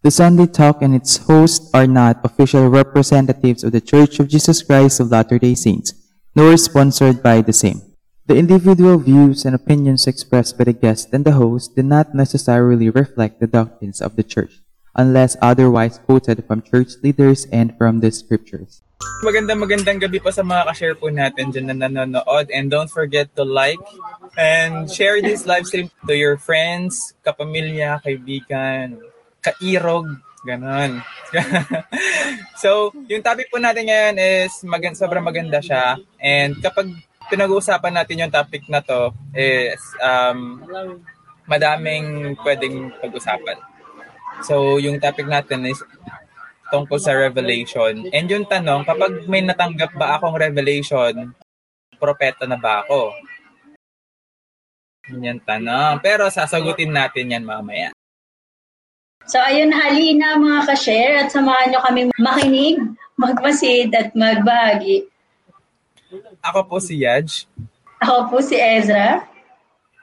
[0.00, 4.64] The Sunday Talk and its hosts are not official representatives of the Church of Jesus
[4.64, 5.92] Christ of Latter-day Saints,
[6.32, 7.84] nor sponsored by the same.
[8.24, 12.88] The individual views and opinions expressed by the guest and the host do not necessarily
[12.88, 14.64] reflect the doctrines of the Church,
[14.96, 18.80] unless otherwise quoted from church leaders and from the scriptures.
[19.20, 22.48] Magandang magandang gabi po sa mga ka-share po natin dyan na nanonood.
[22.48, 23.76] And don't forget to like
[24.40, 28.96] and share this live stream to your friends, kapamilya, kaibigan,
[29.40, 30.06] kairog,
[30.44, 31.00] ganon.
[32.62, 35.96] so, yung topic po natin ngayon is magand sobrang maganda siya.
[36.20, 36.92] And kapag
[37.30, 40.64] pinag-uusapan natin yung topic na to is um,
[41.46, 43.58] madaming pwedeng pag-usapan.
[44.42, 45.78] So, yung topic natin is
[46.70, 48.06] tungkol sa revelation.
[48.14, 51.34] And yung tanong, kapag may natanggap ba akong revelation,
[51.98, 53.12] propeta na ba ako?
[55.18, 55.98] Yan tanong.
[56.00, 57.90] Pero sasagutin natin yan mamaya.
[59.30, 62.82] So ayun, halina mga ka-share at samahan nyo kami makinig,
[63.14, 65.06] magmasid at magbahagi.
[66.42, 67.46] Ako po si Yaj.
[68.02, 69.22] Ako po si Ezra.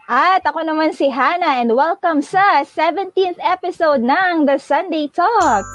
[0.08, 5.68] At ako naman si Hannah and welcome sa 17th episode ng The Sunday Talk.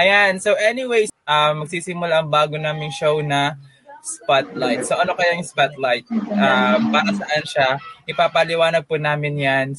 [0.00, 3.60] Ayan, so anyways, uh, magsisimula ang bago naming show na
[4.00, 4.88] Spotlight.
[4.88, 6.08] So ano kaya yung Spotlight?
[6.08, 7.68] Uh, para saan siya?
[8.08, 9.76] Ipapaliwanag po namin yan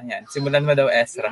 [0.00, 1.28] Ayan, simulan mo daw, Ezra.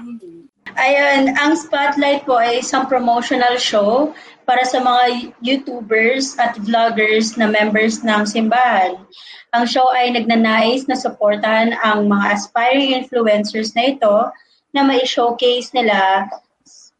[0.76, 4.12] Ayun, ang Spotlight po ay isang promotional show
[4.44, 9.00] para sa mga YouTubers at vloggers na members ng simbahan.
[9.50, 14.16] Ang show ay nagnanais na suportahan ang mga aspiring influencers na ito
[14.70, 16.30] na mai-showcase nila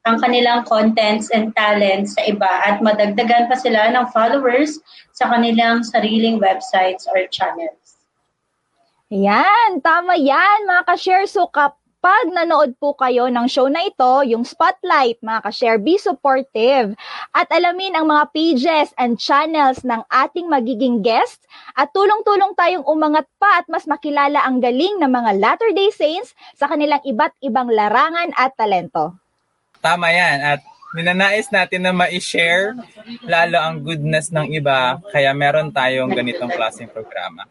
[0.09, 4.81] ang kanilang contents and talents sa iba at madagdagan pa sila ng followers
[5.13, 7.80] sa kanilang sariling websites or channels.
[9.11, 11.27] Yan, tama yan mga ka-share.
[11.27, 16.95] So kapag nanood po kayo ng show na ito, yung Spotlight, mga ka-share, be supportive
[17.35, 21.43] at alamin ang mga pages and channels ng ating magiging guests
[21.75, 26.71] at tulong-tulong tayong umangat pa at mas makilala ang galing ng mga Latter-day Saints sa
[26.71, 29.19] kanilang iba't ibang larangan at talento.
[29.83, 30.63] Tama yan at
[30.95, 32.79] minanais natin na ma-share
[33.27, 37.51] lalo ang goodness ng iba kaya meron tayong ganitong klaseng programa.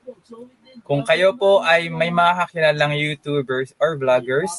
[0.86, 4.52] Kung kayo po ay may mga kakilalang YouTubers or vloggers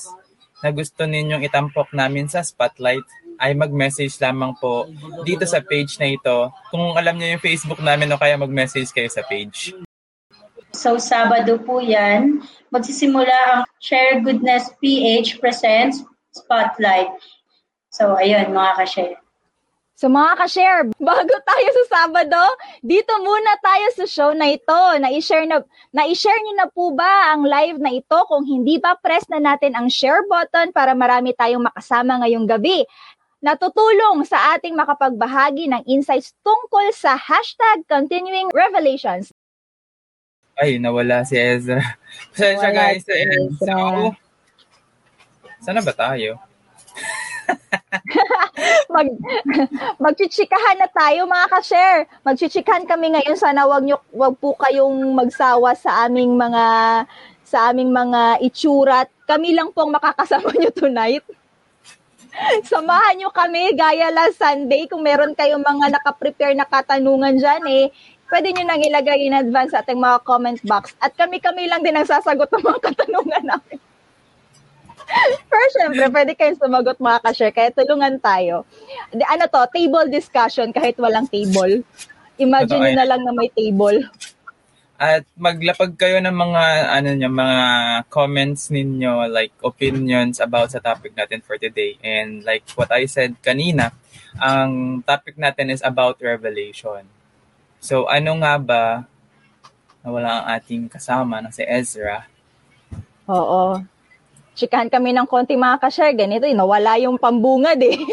[0.60, 3.04] na gusto ninyong itampok namin sa spotlight,
[3.40, 4.84] ay mag-message lamang po
[5.24, 6.52] dito sa page na ito.
[6.68, 9.72] Kung alam niyo yung Facebook namin o kaya mag-message kayo sa page.
[10.76, 12.44] So, Sabado po yan.
[12.68, 16.04] Magsisimula ang Share Goodness PH Presents
[16.36, 17.10] Spotlight.
[17.90, 19.16] So, ayun mga ka-share.
[20.00, 24.80] So mga ka-share, bago tayo sa Sabado, dito muna tayo sa show na ito.
[24.96, 25.60] Na-share na
[25.92, 28.16] na-share niyo na po ba ang live na ito?
[28.24, 32.88] Kung hindi pa, press na natin ang share button para marami tayong makasama ngayong gabi.
[33.44, 39.36] Natutulong sa ating makapagbahagi ng insights tungkol sa hashtag Continuing Revelations.
[40.56, 41.80] Ay, nawala si Ezra.
[42.32, 43.04] Pasensya guys.
[43.04, 43.52] Si Ezra.
[43.68, 43.76] So,
[45.60, 46.40] sana ba tayo?
[48.94, 49.08] Mag
[49.98, 52.00] magchichikahan na tayo mga ka-share.
[52.22, 53.36] Magchichikahan kami ngayon.
[53.38, 56.64] Sana wag niyo wag po kayong magsawa sa aming mga
[57.46, 59.06] sa aming mga itsura.
[59.26, 61.24] Kami lang pong makakasama niyo tonight.
[62.70, 67.84] Samahan niyo kami gaya last Sunday kung meron kayong mga naka-prepare na katanungan diyan eh
[68.30, 70.94] pwede nyo nang ilagay in advance sa ating mga comment box.
[71.02, 73.78] At kami-kami lang din ang sasagot ng mga katanungan namin.
[75.50, 78.62] Pero syempre, pwede kayong sumagot mga ka-share, kaya tulungan tayo.
[79.10, 81.82] Ano to, table discussion kahit walang table.
[82.40, 84.06] Imagine nyo na lang na may table.
[85.00, 87.60] At maglapag kayo ng mga ano niyo, mga
[88.12, 91.96] comments ninyo like opinions about sa topic natin for today.
[92.04, 93.96] And like what I said kanina,
[94.36, 97.08] ang topic natin is about revelation.
[97.80, 98.84] So ano nga ba
[100.04, 102.28] na wala ang ating kasama na si Ezra?
[103.24, 103.80] Oo
[104.60, 107.96] chikahan kami ng konti mga ka-share, ganito, eh, nawala yung pambungad eh.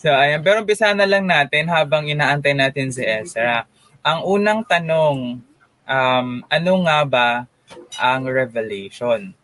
[0.00, 0.38] so, ayan.
[0.46, 3.66] Pero umpisa na lang natin habang inaantay natin si Ezra.
[4.06, 5.42] Ang unang tanong,
[5.90, 7.28] um, ano nga ba
[7.98, 9.34] ang revelation?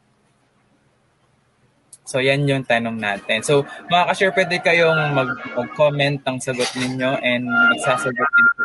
[2.06, 3.42] So, yan yung tanong natin.
[3.42, 8.62] So, mga ka-share, pwede kayong mag- mag-comment ang sagot ninyo and magsasagot din po.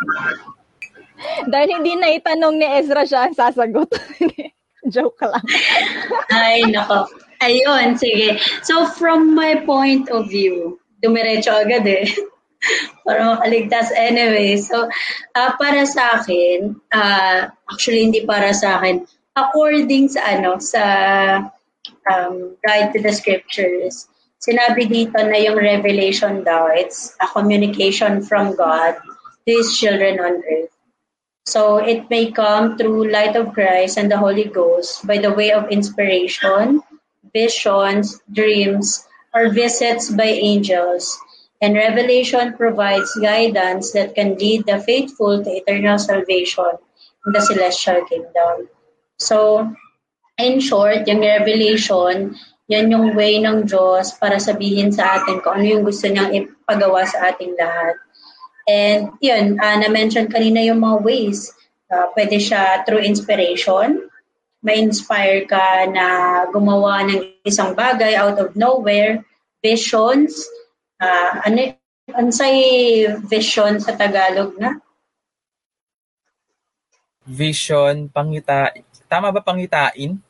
[1.48, 3.92] Dahil hindi na itanong ni Ezra siya ang sasagot.
[4.94, 5.44] Joke lang.
[6.32, 7.08] Ay, nako.
[7.40, 8.40] Ayun, sige.
[8.64, 12.08] So, from my point of view, dumiretso agad eh.
[13.06, 14.60] para makaligtas anyway.
[14.60, 14.88] So,
[15.36, 20.84] uh, para sa akin, uh, actually hindi para sa akin, according sa ano, sa
[22.12, 24.12] um, guide to the scriptures,
[24.44, 29.00] sinabi dito na yung revelation daw, it's a communication from God
[29.48, 30.76] to His children on earth.
[31.50, 35.50] So it may come through light of Christ and the Holy Ghost by the way
[35.50, 36.86] of inspiration,
[37.34, 39.02] visions, dreams,
[39.34, 41.10] or visits by angels.
[41.58, 46.78] And revelation provides guidance that can lead the faithful to eternal salvation
[47.26, 48.70] in the celestial kingdom.
[49.18, 49.74] So,
[50.38, 52.38] in short, yung revelation,
[52.70, 57.10] yan yung way ng Diyos para sabihin sa atin kung ano yung gusto niyang ipagawa
[57.10, 57.98] sa ating lahat.
[58.70, 61.50] And yun, uh, na-mention kanina yung mga ways.
[61.90, 64.06] Uh, pwede siya through inspiration.
[64.62, 66.06] May-inspire ka na
[66.54, 69.26] gumawa ng isang bagay out of nowhere.
[69.66, 70.46] Visions.
[71.02, 71.74] Uh, ano,
[72.14, 72.54] ano say
[73.26, 74.78] vision sa Tagalog na?
[77.26, 78.70] Vision, pangita.
[79.10, 80.22] Tama ba pangitain?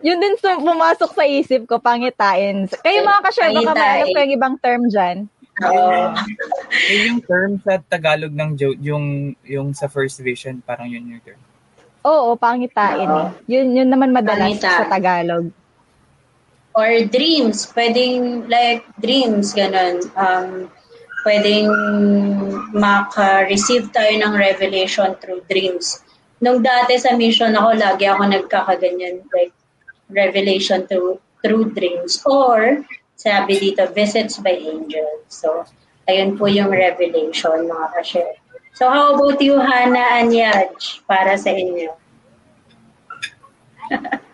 [0.00, 2.70] Yun din pumasok sa isip ko, pangitain.
[2.70, 5.28] Kayo mga ka-share, baka may alam ko yung ibang term dyan.
[5.58, 6.14] Uh,
[6.88, 11.40] yung term sa Tagalog ng jo- yung yung sa first vision, parang yun yung term.
[12.06, 13.28] Oo, pangitain eh.
[13.50, 14.70] Yun, yun naman madalas Pangita.
[14.72, 15.52] sa Tagalog.
[16.74, 20.06] or dreams, pwedeng like dreams, ganun.
[20.14, 20.70] Um,
[21.26, 21.68] pwedeng
[22.72, 26.00] maka-receive tayo ng revelation through dreams.
[26.40, 29.52] Nung dati sa mission ako, lagi ako nagkakaganyan, like
[30.08, 32.22] revelation through, through dreams.
[32.24, 32.80] Or,
[33.20, 35.28] sabi dito, visits by angels.
[35.28, 35.68] So,
[36.08, 38.40] ayun po yung revelation, mga ka-share.
[38.72, 41.92] So, how about you, Hannah and Yaj, para sa inyo?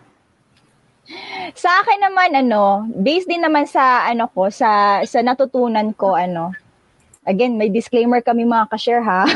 [1.55, 6.51] Sa akin naman ano, based din naman sa ano ko sa sa natutunan ko ano.
[7.27, 9.27] Again, may disclaimer kami mga ka-share ha.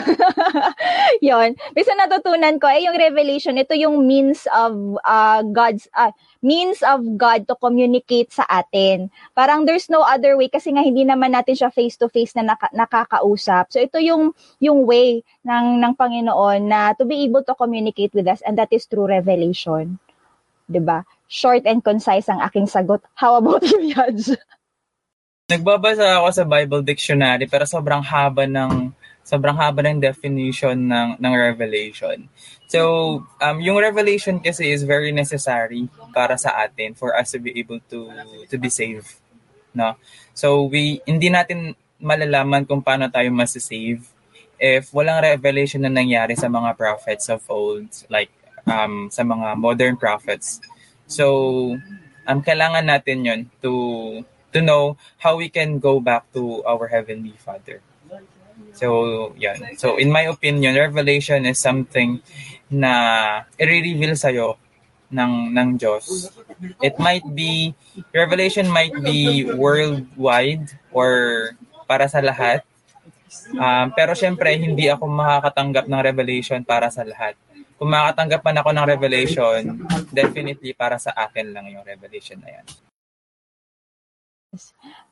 [1.20, 1.60] 'Yon.
[1.76, 6.80] Based sa natutunan ko ay yung revelation, ito yung means of uh, God's uh, means
[6.88, 9.12] of God to communicate sa atin.
[9.36, 12.56] Parang there's no other way kasi nga hindi naman natin siya face to face na
[12.56, 13.70] naka, nakakausap.
[13.76, 14.32] So ito yung
[14.64, 18.72] yung way ng ng Panginoon na to be able to communicate with us and that
[18.72, 20.00] is through revelation.
[20.72, 21.04] 'Di ba?
[21.32, 23.00] short and concise ang aking sagot.
[23.16, 24.36] How about you, Yaj?
[25.52, 28.88] Nagbabasa ako sa Bible Dictionary pero sobrang haba ng
[29.28, 32.24] sobrang haba ng definition ng ng revelation.
[32.72, 32.80] So,
[33.44, 37.84] um yung revelation kasi is very necessary para sa atin for us to be able
[37.92, 38.08] to
[38.48, 39.20] to be saved,
[39.76, 40.00] no?
[40.32, 44.08] So, we hindi natin malalaman kung paano tayo masasave
[44.56, 48.32] if walang revelation na nangyari sa mga prophets of old like
[48.72, 50.64] um sa mga modern prophets.
[51.12, 51.76] So,
[52.24, 57.36] um, kailangan natin yon to to know how we can go back to our Heavenly
[57.40, 57.82] Father.
[58.74, 59.76] So, yan.
[59.76, 62.22] So, in my opinion, revelation is something
[62.72, 62.94] na
[63.60, 64.56] i-reveal sa'yo
[65.12, 66.32] ng, ng Diyos.
[66.80, 67.76] It might be,
[68.16, 71.52] revelation might be worldwide or
[71.90, 72.64] para sa lahat.
[73.56, 77.36] Um, pero syempre, hindi ako makakatanggap ng revelation para sa lahat
[77.82, 79.62] kung makatanggap man ako ng revelation,
[80.14, 82.66] definitely para sa akin lang yung revelation na yan.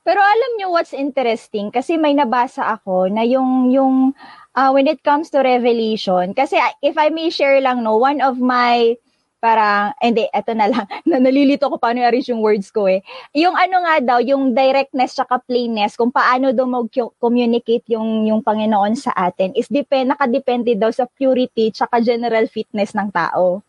[0.03, 1.71] Pero alam nyo what's interesting?
[1.71, 4.11] Kasi may nabasa ako na yung, yung
[4.55, 8.39] uh, when it comes to revelation, kasi if I may share lang, no, one of
[8.39, 8.99] my
[9.39, 12.99] parang, hindi, eto na lang, na nalilito ko paano i-arrange yung words ko eh.
[13.31, 18.99] Yung ano nga daw, yung directness tsaka plainness, kung paano daw mag-communicate yung, yung Panginoon
[18.99, 23.63] sa atin, is depend, nakadepende daw sa purity tsaka general fitness ng tao.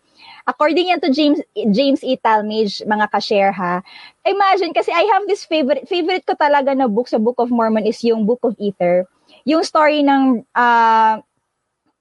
[0.50, 1.38] According yan to James
[1.71, 2.19] James E.
[2.19, 3.78] Talmage, mga ka-share ha,
[4.26, 7.87] imagine, kasi I have this favorite, favorite ko talaga na book sa Book of Mormon
[7.87, 9.07] is yung Book of Ether.
[9.47, 11.23] Yung story ng uh,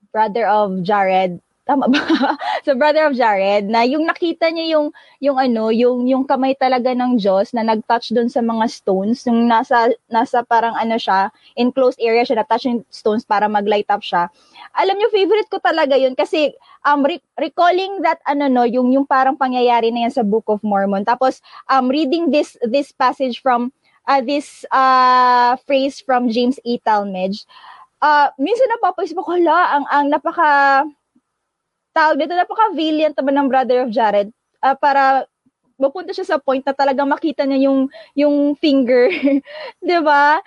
[0.09, 1.37] brother of Jared,
[1.69, 2.01] tama ba?
[2.65, 4.89] sa brother of Jared na yung nakita niya yung
[5.21, 9.45] yung ano, yung yung kamay talaga ng Diyos na nag-touch doon sa mga stones, yung
[9.45, 14.01] nasa nasa parang ano siya, enclosed area siya na touch yung stones para mag-light up
[14.01, 14.33] siya.
[14.73, 16.49] Alam niyo favorite ko talaga yun kasi
[16.85, 20.63] um re- recalling that ano no, yung yung parang pangyayari na yan sa Book of
[20.63, 21.03] Mormon.
[21.03, 23.71] Tapos um reading this this passage from
[24.09, 26.79] uh, this uh phrase from James E.
[26.81, 27.45] Talmage,
[28.01, 30.49] uh, minsan napapaisip ko, hala, ang, ang napaka
[31.93, 34.31] tawag dito, napaka-valiant naman ng brother of Jared
[34.63, 35.25] uh, para
[35.79, 39.07] mapunta siya sa point na talagang makita niya yung yung finger,
[39.85, 40.43] 'di ba?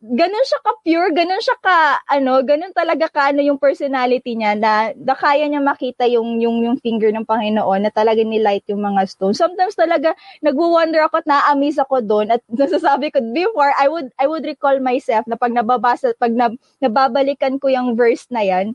[0.00, 4.56] Ganun siya ka pure, ganun siya ka ano, ganun talaga ka ano yung personality niya
[4.56, 8.64] na, na kaya niya makita yung yung yung finger ng Panginoon na talaga ni light
[8.68, 9.36] yung mga stones.
[9.40, 14.28] Sometimes talaga nagwo-wonder ako at na-amaze ako doon at nasasabi ko before I would I
[14.28, 18.72] would recall myself na pag nababasa pag na, nababalikan ko yung verse na yan,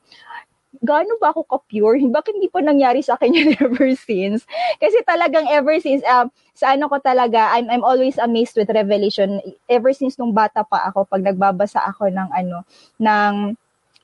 [0.77, 1.97] gaano ba ako ka-pure?
[2.17, 4.45] Bakit hindi pa nangyari sa akin yun ever since?
[4.77, 9.41] Kasi talagang ever since, um, sa ano ko talaga, I'm, I'm always amazed with revelation.
[9.65, 12.63] Ever since nung bata pa ako, pag nagbabasa ako ng ano,
[13.01, 13.57] ng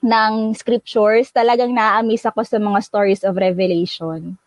[0.05, 4.37] ng scriptures, talagang na-amaze ako sa mga stories of revelation.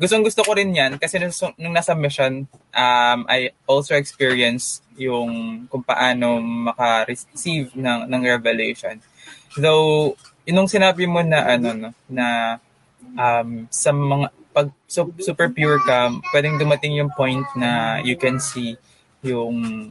[0.00, 1.28] Gustong gusto ko rin yan kasi nung,
[1.60, 5.28] nung nasa mission, um, I also experienced yung
[5.68, 8.96] kung paano maka-receive ng, ng revelation.
[9.60, 10.16] Though,
[10.50, 12.58] inong sinabi mo na ano no, na
[13.14, 18.42] um, sa mga pag so, super pure ka, pwedeng dumating yung point na you can
[18.42, 18.74] see
[19.22, 19.88] yung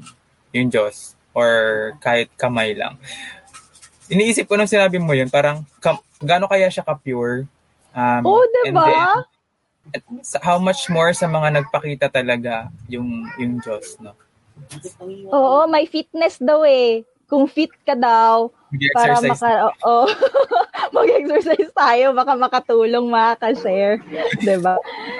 [0.51, 2.99] yung Diyos or kahit kamay lang.
[4.11, 7.45] Iniisip ko nung sinabi mo yun, parang kam, gaano kaya siya ka-pure?
[7.93, 8.85] Um, oh, and diba?
[8.85, 14.17] then, sa- how much more sa mga nagpakita talaga yung yung Diyos, no?
[15.31, 17.07] Oo, may fitness daw eh.
[17.29, 18.51] Kung fit ka daw,
[18.93, 20.05] para maka oh,
[20.95, 24.01] mag-exercise tayo baka makatulong makaka-share.
[24.41, 24.77] 'di ba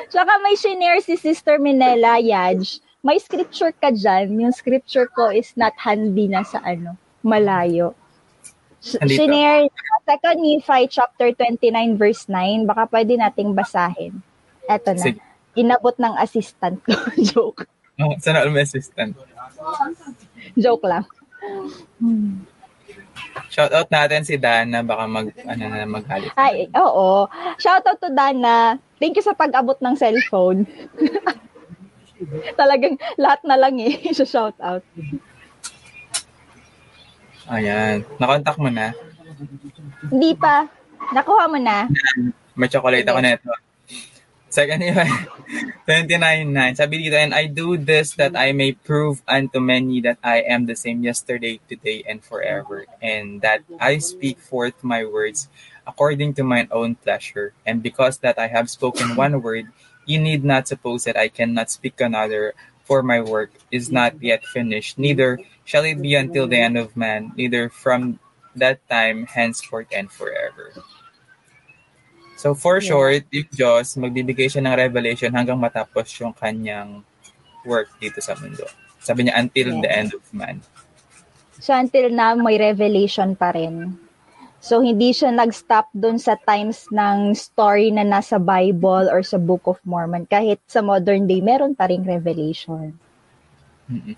[0.10, 4.36] Tsaka may shinare si Sister Minella Yaj may scripture ka dyan.
[4.44, 7.96] Yung scripture ko is not handy na sa ano malayo.
[8.84, 9.24] Sh- Andito.
[9.24, 9.72] Shinare
[10.04, 14.20] second Nephi chapter 29 verse 9 baka pwede nating basahin.
[14.68, 15.04] Eto na.
[15.04, 15.22] Sige.
[15.58, 16.94] inabot ng assistant ko.
[17.34, 17.68] Joke.
[18.00, 19.18] Oh, sana all my assistant.
[20.58, 21.06] joke lang
[23.48, 26.36] Shout out natin si Dana, baka mag, ano na, maghalit.
[26.36, 27.26] Ay, oo.
[27.56, 28.76] Shoutout to Dana.
[29.00, 30.68] Thank you sa pag-abot ng cellphone.
[32.60, 33.96] Talagang lahat na lang eh.
[34.16, 34.84] Shout out.
[37.50, 38.04] Ayan.
[38.20, 38.92] Nakontak mo na.
[40.12, 40.68] Hindi pa.
[41.16, 41.88] Nakuha mo na.
[42.60, 43.52] May chocolate ako neto.
[44.50, 45.10] Second Nephi
[45.90, 46.78] 29.9.
[46.78, 50.66] Sabi dito, and I do this that I may prove unto many that I am
[50.66, 55.50] the same yesterday, today, and forever, and that I speak forth my words
[55.86, 57.54] according to mine own pleasure.
[57.66, 59.74] And because that I have spoken one word,
[60.06, 62.54] you need not suppose that I cannot speak another,
[62.86, 66.98] for my work is not yet finished, neither shall it be until the end of
[66.98, 68.18] man, neither from
[68.56, 70.74] that time henceforth and forever.
[72.40, 72.88] So for Yeah.
[72.96, 77.04] short, yung Diyos, magbibigay siya ng revelation hanggang matapos yung kanyang
[77.68, 78.64] work dito sa mundo.
[79.04, 79.84] Sabi niya, until Yeah.
[79.84, 80.64] the end of man.
[81.60, 84.00] So until now, may revelation pa rin.
[84.64, 89.68] So hindi siya nag-stop dun sa times ng story na nasa Bible or sa Book
[89.68, 90.24] of Mormon.
[90.24, 92.96] Kahit sa modern day, meron pa ring revelation.
[93.92, 94.16] Mm-mm.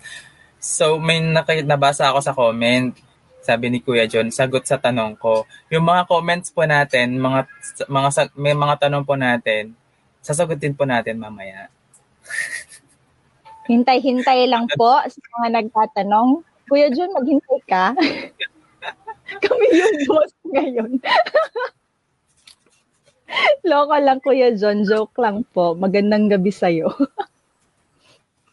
[0.62, 1.18] So may
[1.66, 2.94] nabasa ako sa comment,
[3.42, 5.44] sabi ni Kuya John, sagot sa tanong ko.
[5.68, 7.50] Yung mga comments po natin, mga
[7.90, 8.08] mga
[8.38, 9.74] may mga tanong po natin,
[10.22, 11.66] sasagutin po natin mamaya.
[13.70, 16.42] Hintay-hintay lang po sa mga nagtatanong.
[16.70, 17.84] Kuya John, maghintay ka.
[19.42, 20.92] Kami yung boss ngayon.
[23.68, 24.84] Loko lang, Kuya John.
[24.84, 25.72] Joke lang po.
[25.78, 26.90] Magandang gabi sa'yo.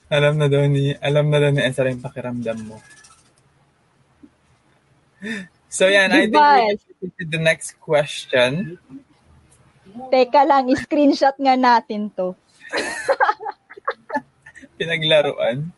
[0.10, 2.81] Alam na daw ni, alam na daw ni Ezra yung pakiramdam mo.
[5.69, 6.65] So yan, I think Diba?
[6.65, 8.81] we can to the next question.
[10.09, 12.33] Teka lang, screenshot nga natin to.
[14.79, 15.69] Pinaglaruan.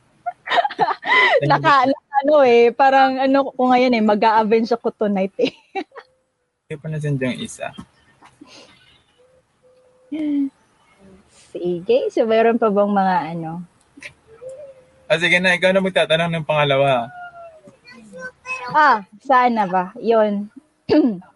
[1.50, 5.52] Naka, ano eh, parang ano ko ngayon eh, mag-a-avenge ako tonight eh.
[6.68, 7.68] Hindi pa natin yung isa.
[11.52, 13.52] Sige, so mayroon pa bang mga ano?
[15.12, 17.12] Ah, sige na, ikaw na magtatanong ng pangalawa.
[18.70, 19.90] Ah, saan na ba?
[19.98, 20.54] Yun.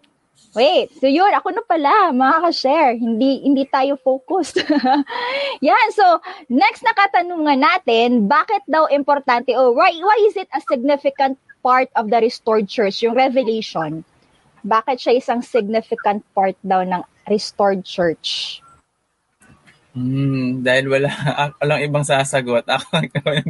[0.56, 2.96] Wait, so yun, ako na pala, mga ka-share.
[2.96, 4.64] Hindi, hindi tayo focused.
[5.68, 10.64] Yan, so, next na katanungan natin, bakit daw importante, oh, why, why is it a
[10.64, 14.08] significant part of the restored church, yung revelation?
[14.64, 18.64] Bakit siya isang significant part daw ng restored church?
[19.92, 21.12] Hmm, dahil wala,
[21.60, 22.64] walang ibang sasagot.
[22.64, 23.04] Ako.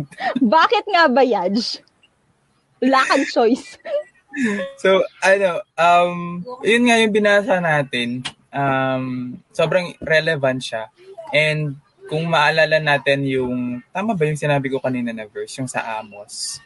[0.58, 1.86] Bakit nga ba, Yaj?
[2.84, 3.78] Wala kang choice.
[4.76, 8.20] So, ano, um, yun nga yung binasa natin.
[8.52, 10.92] Um, sobrang relevant siya.
[11.32, 11.80] And
[12.12, 16.60] kung maalala natin yung, tama ba yung sinabi ko kanina na verse, yung sa Amos?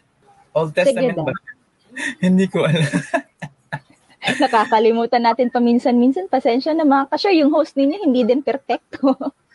[0.49, 1.29] Old Testament ba?
[2.25, 2.89] Hindi ko alam.
[4.19, 6.27] Nakakalimutan natin paminsan-minsan.
[6.27, 7.39] Pasensya na mga ka-share.
[7.39, 9.15] Yung host ninyo hindi din perfecto.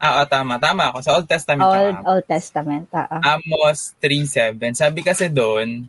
[0.00, 0.60] ah, ah, tama.
[0.60, 0.98] Tama ako.
[1.02, 2.04] Sa Old Testament Old, Amos.
[2.04, 2.86] Old Testament.
[2.92, 3.20] ah, ah.
[3.36, 4.76] Amos 3.7.
[4.76, 5.88] Sabi kasi doon,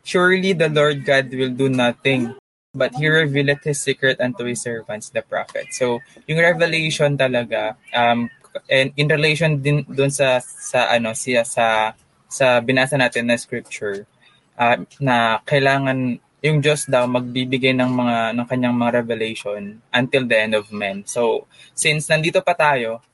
[0.00, 2.32] Surely the Lord God will do nothing,
[2.72, 5.76] but He revealeth His secret unto His servants, the prophet.
[5.76, 8.32] So, yung revelation talaga, um,
[8.72, 11.92] and in relation din doon sa, sa, ano, siya, sa,
[12.32, 14.08] sa binasa natin na scripture,
[14.56, 20.36] ah, na kailangan yung Diyos daw magbibigay ng mga ng kanyang mga revelation until the
[20.40, 21.04] end of men.
[21.04, 21.44] So,
[21.76, 23.04] since nandito pa tayo,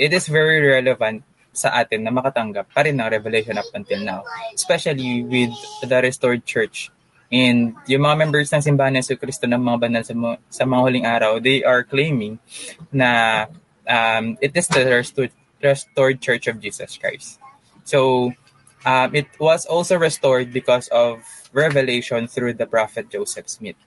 [0.00, 1.20] it is very relevant
[1.52, 4.24] sa atin na makatanggap pa rin ng revelation up until now.
[4.56, 5.52] Especially with
[5.84, 6.88] the restored church.
[7.28, 10.80] And yung mga members ng Simbahan ng Kristo ng mga banal sa, mga, sa mga
[10.80, 12.40] huling araw, they are claiming
[12.90, 13.44] na
[13.84, 17.38] um, it is the restored, restored church of Jesus Christ.
[17.84, 18.32] So,
[18.86, 23.78] um, it was also restored because of revelation through the prophet Joseph Smith.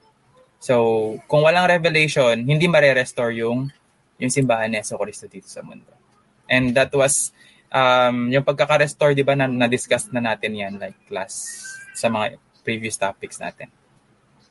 [0.60, 3.74] So, kung walang revelation, hindi mare-restore yung
[4.22, 5.93] yung simbahan ni Yeso Cristo dito sa mundo.
[6.50, 7.32] And that was
[7.74, 11.66] um, yung pagkaka-restore, di ba, na, na-discuss na natin yan like class
[11.98, 13.68] sa mga previous topics natin.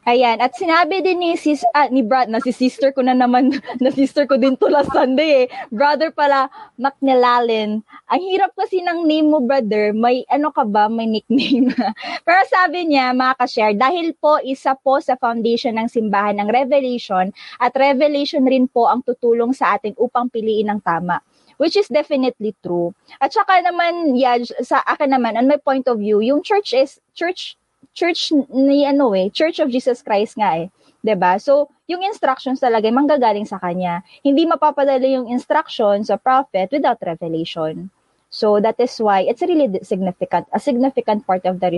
[0.03, 3.55] Ayan, at sinabi din ni sis ah, ni Brad na si sister ko na naman
[3.83, 5.51] na sister ko din to last Sunday eh.
[5.71, 7.87] Brother pala McNelalin.
[8.11, 9.95] Ang hirap kasi ng name mo, brother.
[9.95, 11.71] May ano ka ba, may nickname.
[12.27, 17.31] Pero sabi niya, mga ka-share, dahil po isa po sa foundation ng simbahan ng Revelation
[17.63, 21.23] at Revelation rin po ang tutulong sa atin upang piliin ang tama
[21.63, 22.91] which is definitely true.
[23.23, 26.99] At saka naman, yeah, sa akin naman, on my point of view, yung church is,
[27.15, 27.55] church
[27.95, 30.67] church ni ano eh, Church of Jesus Christ nga eh.
[31.05, 31.37] 'Di ba?
[31.37, 34.01] So, yung instructions talaga ay manggagaling sa kanya.
[34.25, 37.93] Hindi mapapadala yung instructions sa prophet without revelation.
[38.33, 41.69] So that is why it's really significant, a significant part of the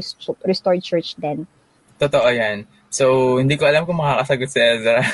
[0.46, 1.50] restored church then.
[1.98, 2.70] Totoo 'yan.
[2.94, 5.02] So, hindi ko alam kung makakasagot si Ezra.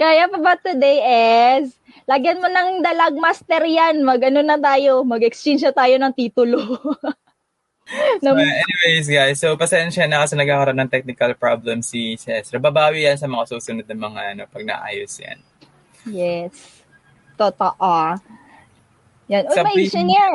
[0.00, 1.00] Kaya pa ba today
[1.56, 1.72] is,
[2.10, 6.58] lagyan mo ng dalag master yan, mag ano na tayo, mag-exchange na tayo ng titulo.
[8.22, 12.58] so, anyways, guys, so pasensya na kasi nagkakaroon ng technical problem si Cesar.
[12.58, 15.38] Babawi yan sa mga susunod na mga ano, pag naayos yan.
[16.10, 16.82] Yes.
[17.38, 18.18] Totoo.
[19.30, 19.46] Yan.
[19.46, 20.34] Uy, may engineer.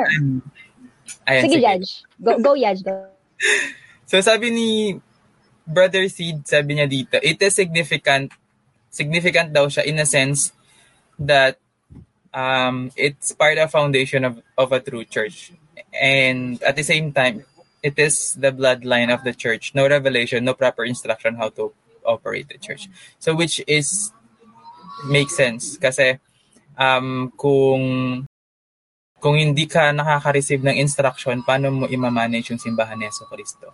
[1.28, 1.90] Ayan, sige, sige, Judge.
[2.16, 2.80] Go, go, Judge.
[2.80, 3.12] Go.
[4.08, 4.68] so, sabi ni
[5.68, 8.32] Brother Seed, sabi niya dito, it is significant,
[8.88, 10.56] significant daw siya in a sense
[11.20, 11.60] that
[12.36, 15.56] um, it's part of foundation of, of a true church
[15.96, 17.44] and at the same time,
[17.82, 19.72] it is the bloodline of the church.
[19.74, 21.72] No revelation, no proper instruction how to
[22.04, 22.88] operate the church.
[23.18, 24.12] So which is
[25.08, 26.20] makes sense kasi
[26.76, 28.24] um, kung
[29.20, 33.72] kung hindi ka nakaka-receive ng instruction, paano mo i-manage yung simbahan ni Yeso Cristo?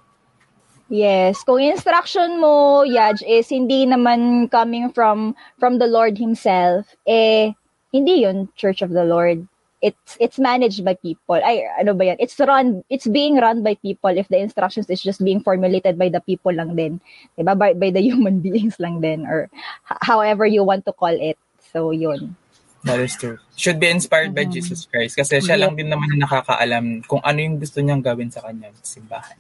[0.93, 7.57] Yes, kung instruction mo, Yaj, is hindi naman coming from from the Lord himself, eh
[7.93, 9.47] hindi 'yun Church of the Lord
[9.83, 11.43] it's it's managed by people.
[11.43, 12.19] Ay, ano ba yan?
[12.23, 16.09] It's run, it's being run by people if the instructions is just being formulated by
[16.09, 17.03] the people lang din.
[17.35, 17.59] Diba?
[17.59, 19.51] By, by the human beings lang din or
[19.85, 21.37] however you want to call it.
[21.75, 22.39] So, yun.
[22.87, 23.39] That is true.
[23.59, 24.59] Should be inspired by mm-hmm.
[24.59, 25.67] Jesus Christ kasi siya yeah.
[25.67, 29.39] lang din naman yung nakakaalam kung ano yung gusto niyang gawin sa kanyang simbahan.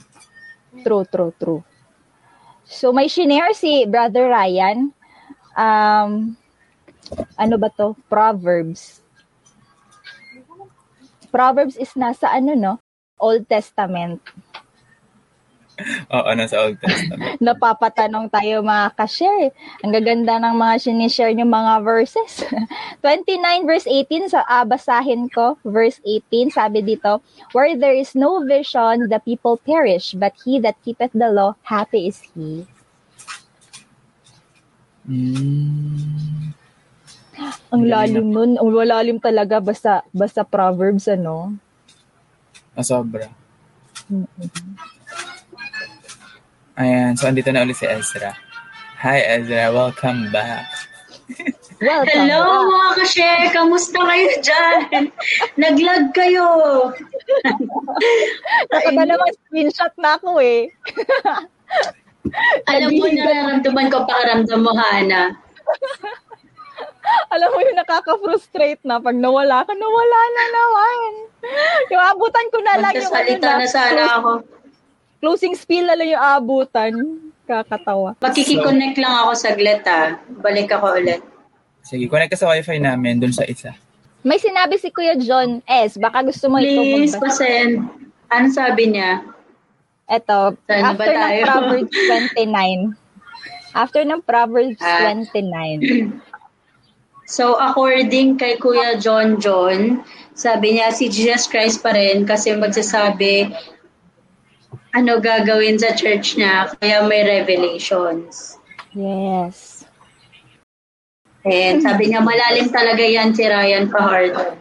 [0.83, 1.63] True, true, true.
[2.67, 4.91] So, may shinare si Brother Ryan.
[5.59, 6.39] Um,
[7.37, 7.95] ano ba to?
[8.09, 9.03] Proverbs
[11.33, 12.75] Proverbs is nasa ano no?
[13.17, 14.21] Old Testament.
[16.13, 17.41] Oo, nasa Old Testament.
[17.49, 19.49] Napapatanong tayo mga ka-share.
[19.81, 22.45] Ang gaganda ng mga sinishare niyo mga verses.
[23.01, 27.25] 29 verse 18, sa uh, basahin ko, verse 18, sabi dito,
[27.57, 32.13] Where there is no vision, the people perish, but he that keepeth the law, happy
[32.13, 32.69] is he.
[35.09, 36.53] Mm.
[37.73, 38.51] Ang lalim nun.
[38.61, 41.57] Ang lalim talaga basta basta Proverbs ano.
[42.73, 43.29] Ah, sobra.
[46.77, 48.33] Ayan, so andito na ulit si Ezra.
[49.05, 50.65] Hi Ezra, welcome back.
[51.83, 52.71] welcome Hello back.
[52.71, 55.13] mga ka-share, kamusta kayo dyan?
[55.61, 56.49] Naglag kayo.
[58.73, 60.73] Nakadalawang screenshot na ako eh.
[62.71, 65.37] Alam mo, nararamdaman ko pakaramdam mo, Hana.
[67.33, 71.09] Alam mo yung nakaka-frustrate na pag nawala ka, nawala na naman.
[71.89, 73.13] Yung abutan ko na lang yung...
[73.13, 74.31] Ano na sana ako.
[75.23, 76.93] Closing spiel na lang yung abutan.
[77.43, 78.15] Kakatawa.
[78.23, 80.19] Makikiconnect lang ako saglit ah.
[80.41, 81.21] Balik ako ulit.
[81.83, 83.75] Sige, connect ka sa wifi namin dun sa isa.
[84.23, 85.99] May sinabi si Kuya John S.
[85.99, 86.79] Baka gusto mo ito.
[86.79, 87.91] Please, pasend.
[88.31, 89.27] Ano sabi niya?
[90.07, 91.97] Ito, Saan after ng Proverbs
[92.39, 93.75] 29.
[93.75, 95.11] After ng Proverbs ah.
[95.11, 96.23] 29.
[97.33, 100.05] So, according kay Kuya John John,
[100.37, 103.49] sabi niya si Jesus Christ pa rin kasi magsasabi
[104.93, 108.61] ano gagawin sa church niya, kaya may revelations.
[108.93, 109.89] Yes.
[111.49, 114.61] And sabi niya, malalim talaga yan si Ryan Pahardo.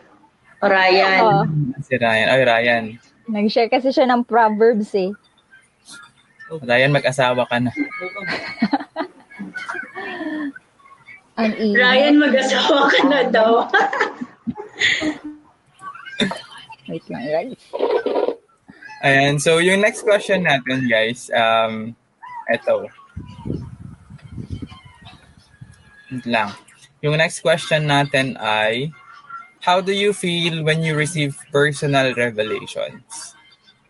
[0.64, 1.22] Ryan.
[1.28, 1.44] Oh.
[1.84, 2.28] Si Ryan.
[2.32, 2.84] Ay, Ryan.
[3.28, 5.12] Nag-share kasi siya ng Proverbs eh.
[6.48, 7.76] Ryan, mag-asawa ka na.
[11.42, 11.82] Ang ingay.
[11.82, 13.66] Ryan, mag-asawa ka na daw.
[16.90, 17.58] Wait lang, guys.
[19.02, 21.98] Ayan, so yung next question natin, guys, um,
[22.46, 22.86] eto.
[26.14, 26.54] Wait lang.
[27.02, 28.94] Yung next question natin ay,
[29.66, 33.34] how do you feel when you receive personal revelations?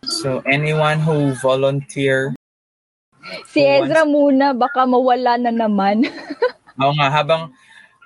[0.07, 2.31] So, anyone who volunteer?
[3.51, 6.07] Si Who Ezra muna, baka mawala na naman.
[6.79, 7.51] Oo nga, habang,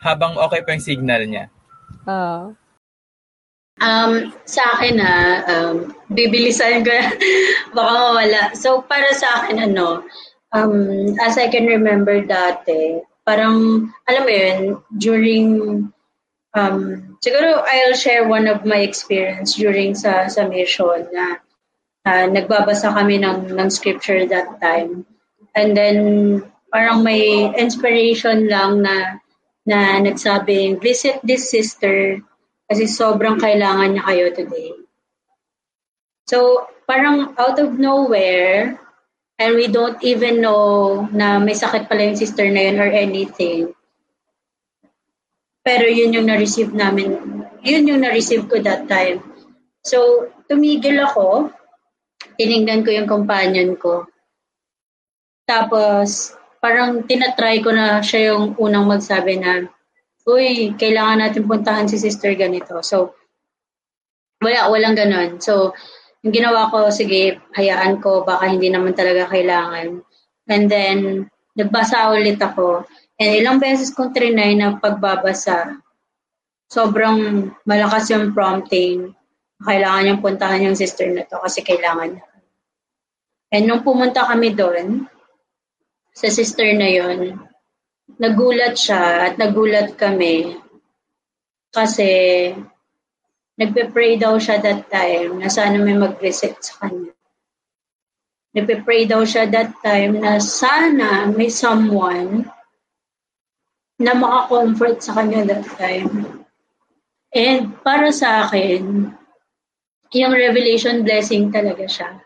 [0.01, 1.45] habang okay pa yung signal niya.
[2.05, 2.53] Ah.
[3.75, 5.11] Um, sa akin na,
[5.51, 6.95] um, bibilisan ko,
[7.75, 8.41] baka mawala.
[8.55, 10.07] So, para sa akin, ano,
[10.55, 14.59] um, as I can remember dati, parang, alam mo yun,
[14.95, 15.47] during,
[16.55, 16.79] um,
[17.19, 21.43] siguro I'll share one of my experience during sa, sa mission na
[22.07, 25.03] uh, nagbabasa kami ng, ng scripture that time.
[25.51, 25.97] And then,
[26.75, 29.23] parang may inspiration lang na,
[29.63, 32.19] na nagsabing, visit this sister
[32.67, 34.75] kasi sobrang kailangan niya kayo today.
[36.27, 38.75] So, parang out of nowhere,
[39.39, 43.71] and we don't even know na may sakit pala yung sister na yun or anything.
[45.63, 47.15] Pero yun yung na-receive namin,
[47.63, 49.23] yun yung na-receive ko that time.
[49.79, 51.55] So, tumigil ako,
[52.35, 54.11] tiningnan ko yung companion ko.
[55.47, 59.69] Tapos, parang tinatry ko na siya yung unang magsabi na,
[60.25, 62.81] uy, kailangan natin puntahan si sister ganito.
[62.81, 63.13] So,
[64.41, 65.37] wala, walang ganon.
[65.37, 65.77] So,
[66.25, 70.01] yung ginawa ko, sige, hayaan ko, baka hindi naman talaga kailangan.
[70.49, 72.89] And then, nagbasa ulit ako.
[73.21, 75.77] And ilang beses kong trinay na pagbabasa,
[76.73, 79.13] sobrang malakas yung prompting.
[79.61, 82.25] Kailangan niyang puntahan yung sister na to kasi kailangan niya.
[83.53, 85.05] And nung pumunta kami doon,
[86.15, 87.35] sa sister na yon
[88.15, 90.55] nagulat siya at nagulat kami
[91.75, 92.07] kasi
[93.59, 97.11] nagpe-pray daw siya that time na sana may mag-visit sa kanya.
[98.55, 102.47] Nagpe-pray daw siya that time na sana may someone
[103.99, 106.43] na makakomfort sa kanya that time.
[107.35, 109.11] And para sa akin,
[110.15, 112.24] yung revelation blessing talaga siya.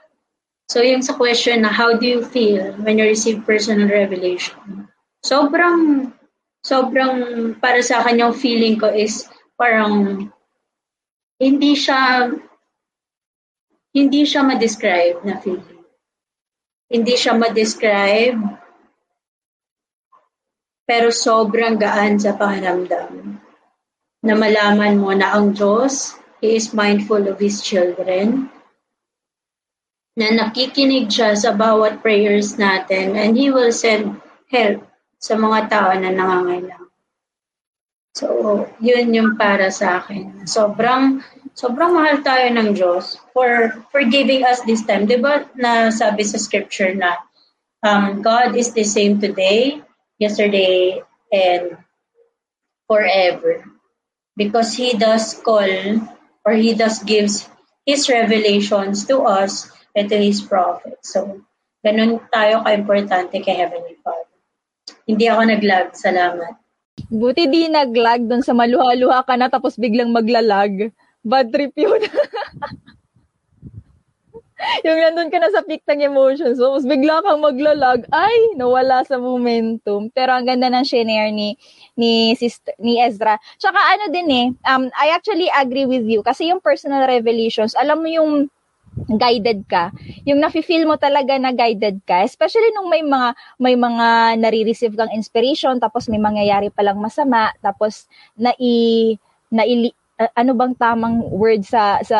[0.69, 4.85] So yung sa question na how do you feel when you receive personal revelation?
[5.25, 6.13] Sobrang,
[6.61, 9.25] sobrang para sa akin yung feeling ko is
[9.57, 10.29] parang
[11.41, 12.29] hindi siya
[13.89, 15.81] hindi siya ma-describe na feeling.
[16.85, 18.37] Hindi siya ma-describe
[20.85, 23.41] pero sobrang gaan sa pakiramdam
[24.21, 28.53] na malaman mo na ang Diyos, He is mindful of His children,
[30.19, 34.19] na nakikinig siya sa bawat prayers natin and He will send
[34.51, 34.83] help
[35.15, 36.91] sa mga tao na nangangailangan.
[38.19, 38.27] So,
[38.83, 40.43] yun yung para sa akin.
[40.43, 41.23] Sobrang,
[41.55, 45.07] sobrang mahal tayo ng Diyos for, for giving us this time.
[45.07, 47.15] Di ba na sabi sa scripture na
[47.79, 49.79] um, God is the same today,
[50.19, 50.99] yesterday,
[51.31, 51.79] and
[52.91, 53.63] forever.
[54.35, 56.03] Because He does call
[56.43, 57.47] or He does gives
[57.87, 61.13] His revelations to us and to His prophets.
[61.13, 61.41] So,
[61.85, 64.37] ganun tayo ka-importante kay Heavenly Father.
[65.09, 65.87] Hindi ako nag-lag.
[65.97, 66.53] Salamat.
[67.07, 70.91] Buti di naglag doon sa maluha-luha ka na tapos biglang maglalag.
[71.23, 72.03] Bad trip yun.
[74.85, 79.15] yung nandun ka na sa peak ng emotions, tapos bigla kang maglalag, ay, nawala sa
[79.15, 80.11] momentum.
[80.11, 81.55] Pero ang ganda ng shinare ni,
[81.95, 83.39] ni, sister, ni Ezra.
[83.55, 88.03] Tsaka ano din eh, um, I actually agree with you kasi yung personal revelations, alam
[88.03, 88.51] mo yung
[89.07, 89.93] guided ka,
[90.27, 93.29] yung nafi-feel mo talaga na guided ka, especially nung may mga
[93.61, 94.07] may mga
[94.41, 99.15] nare-receive kang inspiration tapos may mangyayari palang masama tapos na i
[99.49, 102.19] na i, uh, ano bang tamang word sa sa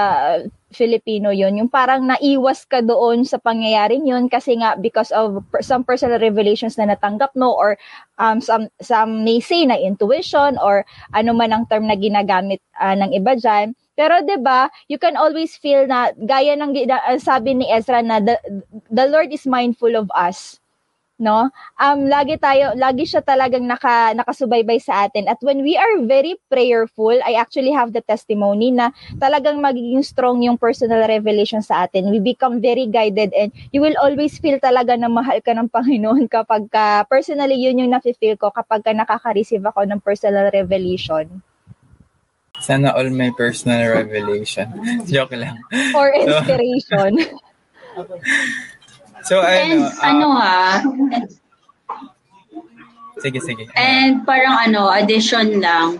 [0.69, 5.81] Filipino yon yung parang naiwas ka doon sa pangyayaring yun kasi nga because of some
[5.81, 7.73] personal revelations na natanggap mo or
[8.21, 12.93] um, some, some may say na intuition or ano man ang term na ginagamit uh,
[12.93, 17.51] ng iba dyan pero 'di ba, you can always feel na gaya ng uh, sabi
[17.59, 18.39] ni Ezra na the,
[18.87, 20.63] the Lord is mindful of us.
[21.19, 21.51] No?
[21.75, 25.27] Um lagi tayo lagi siya talagang naka nakasubaybay sa atin.
[25.27, 30.39] At when we are very prayerful, I actually have the testimony na talagang magiging strong
[30.47, 32.07] yung personal revelation sa atin.
[32.07, 36.31] We become very guided and you will always feel talaga na mahal ka ng Panginoon
[36.31, 41.43] kapag ka, personally yun yung nafe-feel ko kapag ka nakaka-receive ako ng personal revelation.
[42.59, 44.67] Sana all my personal revelation.
[45.11, 45.57] Joke lang.
[45.95, 47.11] Or inspiration.
[49.27, 50.59] So, And ano, ah, ano ha,
[53.19, 53.67] sige, sige.
[53.75, 55.99] and parang ano, addition lang,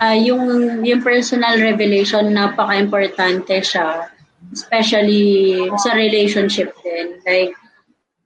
[0.00, 4.08] ah yung, yung personal revelation, napaka-importante siya.
[4.56, 7.20] Especially sa relationship din.
[7.28, 7.52] Like,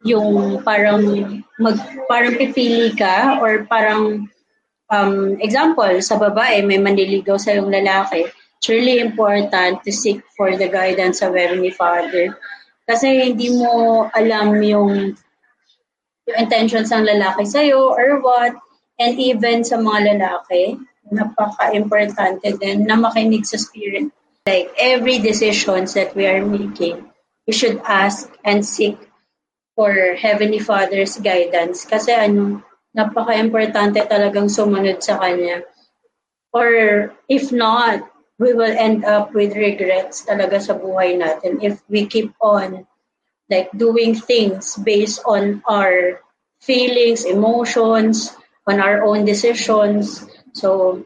[0.07, 1.03] yung parang
[1.61, 1.77] mag
[2.09, 4.31] parang pipili ka or parang
[4.91, 8.29] um, example sa babae may manliligaw sa yung lalaki.
[8.61, 12.37] It's really important to seek for the guidance of Heavenly Father.
[12.85, 15.17] Kasi hindi mo alam yung
[16.29, 18.53] yung intentions ng lalaki sa'yo or what.
[19.01, 20.77] And even sa mga lalaki
[21.09, 24.13] napaka-importante din na makinig sa spirit.
[24.45, 27.11] Like every decisions that we are making
[27.51, 28.95] we should ask and seek
[29.75, 31.83] for Heavenly Father's guidance.
[31.83, 32.63] Kasi ano,
[32.97, 35.63] napaka-importante talagang sumunod sa Kanya.
[36.51, 38.03] Or if not,
[38.41, 42.89] we will end up with regrets talaga sa buhay natin if we keep on
[43.53, 46.23] like doing things based on our
[46.63, 48.33] feelings, emotions,
[48.67, 50.25] on our own decisions.
[50.55, 51.03] So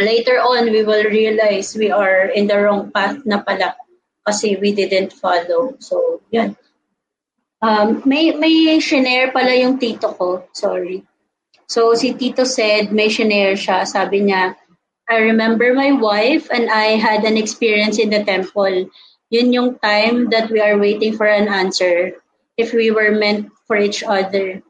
[0.00, 3.76] later on, we will realize we are in the wrong path na pala
[4.26, 5.76] kasi we didn't follow.
[5.78, 6.56] So, yan.
[7.64, 10.44] Um, may may shinare pala yung tito ko.
[10.52, 11.00] Sorry.
[11.64, 13.88] So si Tito said, may shinare siya.
[13.88, 14.52] Sabi niya,
[15.08, 18.92] I remember my wife and I had an experience in the temple.
[19.32, 22.20] Yun yung time that we are waiting for an answer
[22.60, 24.60] if we were meant for each other.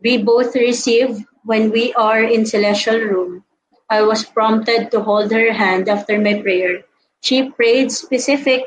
[0.00, 3.44] We both received when we are in celestial room.
[3.92, 6.88] I was prompted to hold her hand after my prayer.
[7.20, 8.64] She prayed specific.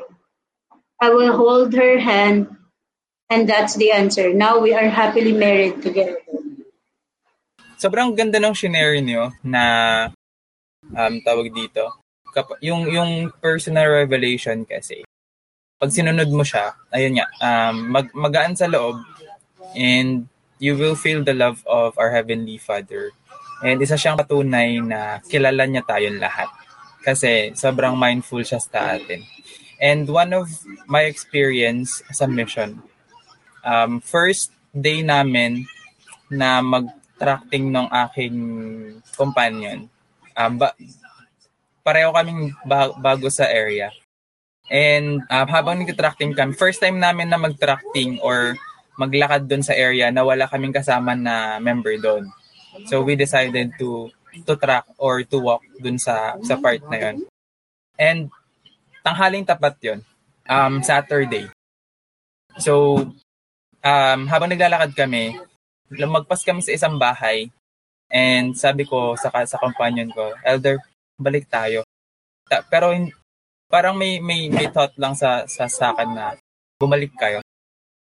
[1.02, 2.54] I will hold her hand
[3.30, 4.34] And that's the answer.
[4.34, 6.20] Now we are happily married together.
[7.80, 9.64] Sobrang ganda ng scenario niyo na
[10.92, 12.00] um, tawag dito.
[12.32, 15.04] Kap- yung, yung personal revelation kasi,
[15.80, 19.04] pag sinunod mo siya, ayun nga, um, mag, magaan sa loob
[19.76, 20.32] and
[20.64, 23.12] you will feel the love of our Heavenly Father.
[23.64, 26.48] And isa siyang patunay na kilala niya tayong lahat.
[27.04, 29.28] Kasi sobrang mindful siya sa atin.
[29.84, 30.48] And one of
[30.88, 32.80] my experience sa mission,
[33.64, 35.66] um, first day namin
[36.30, 38.38] na mag-tracting ng aking
[39.16, 39.88] companion,
[40.36, 40.76] um, ba-
[41.84, 43.92] pareho kaming ba- bago sa area.
[44.72, 48.56] And um, habang nag-tracting kami, first time namin na mag-tracting or
[48.96, 52.30] maglakad doon sa area na wala kaming kasama na member doon.
[52.90, 54.10] So we decided to
[54.50, 57.16] to track or to walk doon sa sa part na yon.
[57.98, 58.34] And
[59.06, 60.00] tanghaling tapat yon
[60.50, 61.50] um Saturday.
[62.58, 63.06] So
[63.84, 65.36] um habang naglalakad kami,
[65.92, 67.52] lumagpas kami sa isang bahay
[68.10, 70.80] and sabi ko sa sa companion ko, Elder,
[71.20, 71.84] balik tayo.
[72.48, 73.14] Ta- pero hin-
[73.68, 76.26] parang may may may thought lang sa sa sa akin na
[76.80, 77.44] bumalik kayo.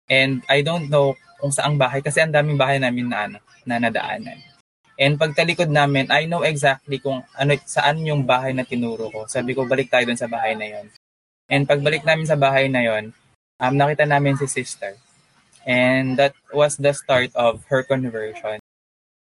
[0.08, 3.82] And I don't know kung saang bahay kasi ang daming bahay namin na ano, na
[3.82, 4.40] nadaanan.
[4.96, 9.28] And pagtalikod namin, I know exactly kung ano saan yung bahay na tinuro ko.
[9.28, 10.88] Sabi ko, balik tayo dun sa bahay na yon.
[11.52, 13.12] And pagbalik namin sa bahay na yon,
[13.60, 14.96] um, nakita namin si sister.
[15.66, 18.62] And that was the start of her conversion.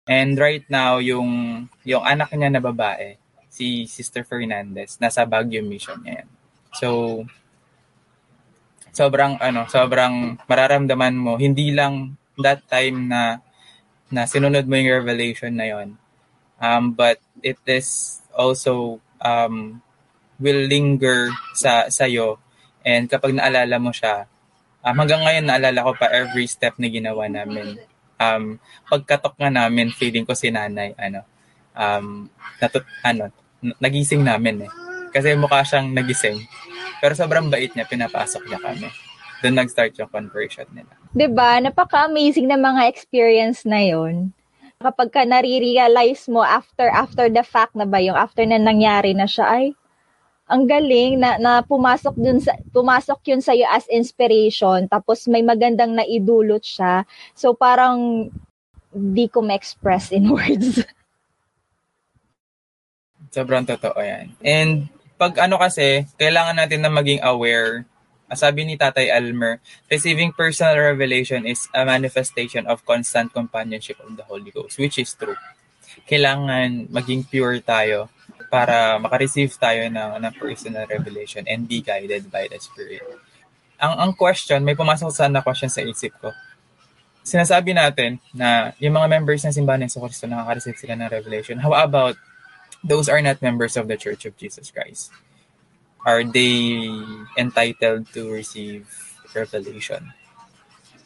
[0.03, 3.15] And right now, yung, yung anak niya na babae,
[3.47, 6.29] si Sister Fernandez, nasa Baguio Mission niya yan.
[6.75, 6.87] So,
[8.91, 13.39] sobrang, ano, sobrang mararamdaman mo, hindi lang that time na
[14.13, 15.97] na sinunod mo yung revelation na yon.
[16.61, 19.81] Um, but it is also um,
[20.37, 22.37] will linger sa sa'yo
[22.85, 24.29] and kapag naalala mo siya,
[24.83, 27.79] um, hanggang ngayon naalala ko pa every step na ginawa namin.
[28.19, 28.59] Um,
[28.91, 31.23] pagkatok nga namin, feeling ko si nanay, ano,
[31.73, 32.27] um,
[32.59, 33.31] natut, ano,
[33.79, 34.71] nagising namin eh.
[35.15, 36.39] Kasi mukha siyang nagising.
[36.99, 38.87] Pero sobrang bait niya, pinapasok niya kami.
[39.43, 40.93] Doon nag-start yung conversion nila.
[41.27, 41.59] ba?
[41.59, 44.31] Napaka-amazing na mga experience na 'yon.
[44.79, 49.27] Kapag ka nare-realize mo after after the fact na ba yung after na nangyari na
[49.27, 49.65] siya ay
[50.53, 55.41] ang galing na, na pumasok dun sa pumasok yun sa iyo as inspiration tapos may
[55.41, 57.09] magandang naidulot siya.
[57.33, 58.29] So parang
[58.93, 60.85] di ko ma-express in words.
[63.33, 64.37] Sobrang totoo yan.
[64.45, 67.89] And pag ano kasi, kailangan natin na maging aware.
[68.33, 74.25] Sabi ni Tatay Almer, receiving personal revelation is a manifestation of constant companionship of the
[74.25, 75.37] Holy Ghost, which is true.
[76.09, 78.09] Kailangan maging pure tayo
[78.53, 83.01] para makareceive tayo ng, ng personal revelation and be guided by the Spirit.
[83.81, 86.29] Ang, ang question, may pumasok sana question sa isip ko.
[87.25, 91.57] Sinasabi natin na yung mga members ng simbahan ng Kristo nakaka-receive sila ng revelation.
[91.65, 92.13] How about
[92.85, 95.09] those are not members of the Church of Jesus Christ?
[96.05, 96.85] Are they
[97.41, 98.85] entitled to receive
[99.33, 100.13] revelation?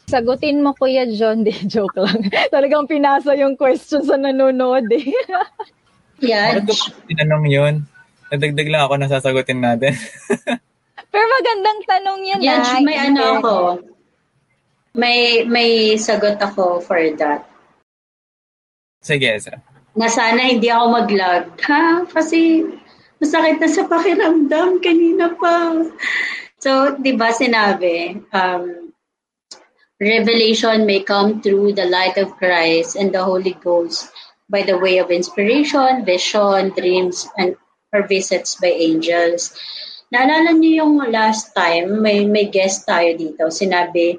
[0.04, 1.42] Sagutin mo, Kuya John.
[1.48, 2.28] Di, joke lang.
[2.52, 5.16] Talagang pinasa yung question sa nanonood eh.
[6.18, 6.58] Yeah.
[6.58, 7.74] Bakit ko tinanong yun?
[8.28, 9.94] Nadagdag lang ako na sasagutin natin.
[11.12, 12.40] Pero magandang tanong yan.
[12.44, 12.80] Yan, ah.
[12.84, 13.54] may ano ako.
[14.98, 17.46] May may sagot ako for that.
[19.00, 19.62] Sige, Ezra.
[19.96, 21.44] Na sana hindi ako mag-log.
[21.64, 22.04] Ha?
[22.10, 22.66] Kasi
[23.22, 25.86] masakit na sa pakiramdam kanina pa.
[26.58, 28.90] So, di ba sinabi, um,
[30.02, 34.10] revelation may come through the light of Christ and the Holy Ghost
[34.48, 37.56] by the way of inspiration, vision, dreams, and
[37.92, 39.56] or visits by angels.
[40.12, 44.16] Naalala niyo yung last time, may, may guest tayo dito, sinabi,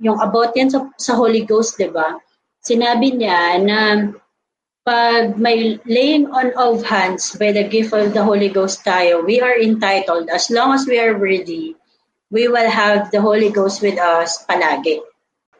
[0.00, 2.16] yung about yan sa, sa Holy Ghost, di ba?
[2.60, 4.12] Sinabi niya na
[4.86, 9.40] pag may laying on of hands by the gift of the Holy Ghost tayo, we
[9.40, 11.76] are entitled, as long as we are worthy,
[12.32, 15.04] we will have the Holy Ghost with us palagi.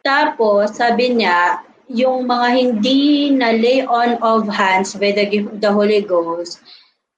[0.01, 5.25] Tapos, sabi niya, yung mga hindi na lay on of hands by the
[5.59, 6.59] the Holy Ghost,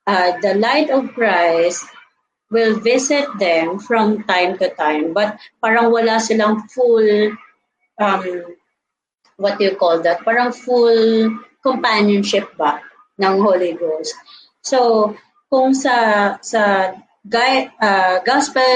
[0.06, 1.86] uh, the light of Christ
[2.50, 5.14] will visit them from time to time.
[5.14, 7.34] But parang wala silang full,
[8.02, 8.24] um,
[9.38, 10.26] what do you call that?
[10.26, 12.82] Parang full companionship ba
[13.22, 14.14] ng Holy Ghost.
[14.62, 15.14] So,
[15.50, 16.94] kung sa sa
[17.26, 18.70] guy, uh, gospel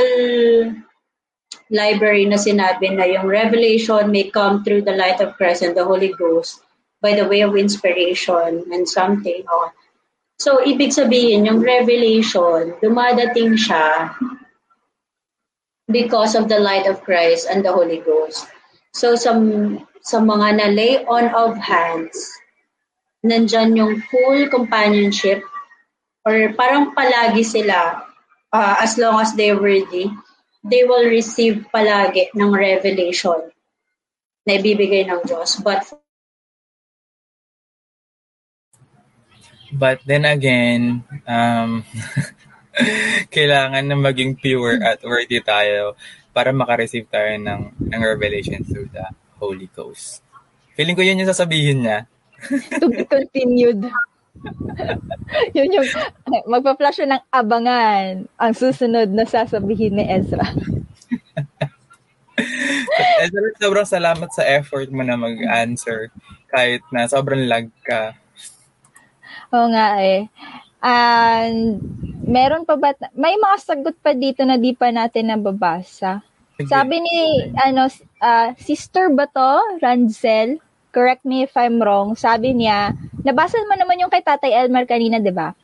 [1.74, 5.84] library na sinabi na yung revelation may come through the light of Christ and the
[5.84, 6.62] Holy Ghost
[7.02, 9.44] by the way of inspiration and something.
[9.50, 9.74] Oh.
[10.38, 14.14] So, ibig sabihin, yung revelation, dumadating siya
[15.90, 18.48] because of the light of Christ and the Holy Ghost.
[18.94, 19.34] So, sa,
[20.06, 22.16] sa mga na-lay on of hands,
[23.26, 25.42] nandyan yung full companionship
[26.24, 28.04] or parang palagi sila
[28.54, 30.08] uh, as long as they're worthy,
[30.64, 33.52] they will receive palagi ng revelation
[34.48, 35.60] na ibibigay ng Diyos.
[35.60, 35.84] But
[39.74, 41.82] But then again, um,
[43.34, 45.98] kailangan na maging pure at worthy tayo
[46.30, 49.02] para makareceive tayo ng, ng revelation through the
[49.42, 50.22] Holy Ghost.
[50.78, 52.06] Feeling ko yun yung sasabihin niya.
[52.78, 53.90] to be continued.
[55.58, 55.88] Yun yung,
[56.48, 60.44] magpa-flash ng abangan ang susunod na sasabihin ni Ezra.
[63.24, 66.10] Ezra, sobrang salamat sa effort mo na mag-answer
[66.50, 68.18] kahit na sobrang lag ka.
[69.54, 70.28] Oo nga eh.
[70.84, 71.80] And
[72.28, 76.20] meron pa ba, may mga sagot pa dito na di pa natin nababasa.
[76.60, 76.70] Sige.
[76.70, 77.88] Sabi ni, ano,
[78.22, 79.80] uh, sister ba to?
[79.80, 80.60] Ranzel?
[80.94, 82.14] Correct me if I'm wrong.
[82.14, 82.94] Sabi niya,
[83.26, 85.58] nabasa mo naman yung kay Tatay Elmer kanina, di ba?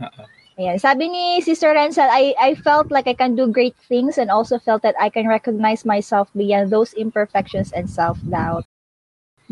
[0.00, 0.24] Oo.
[0.56, 0.80] Ayan.
[0.80, 4.56] Sabi ni Sister Ranzel, I, I felt like I can do great things and also
[4.56, 8.64] felt that I can recognize myself beyond those imperfections and self-doubt.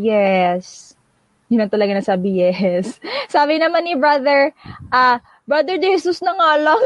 [0.01, 0.97] Yes.
[1.53, 2.97] Yun ang talaga nasabi, yes.
[3.35, 4.57] Sabi naman ni brother,
[4.89, 6.81] ah, brother De Jesus na nga lang.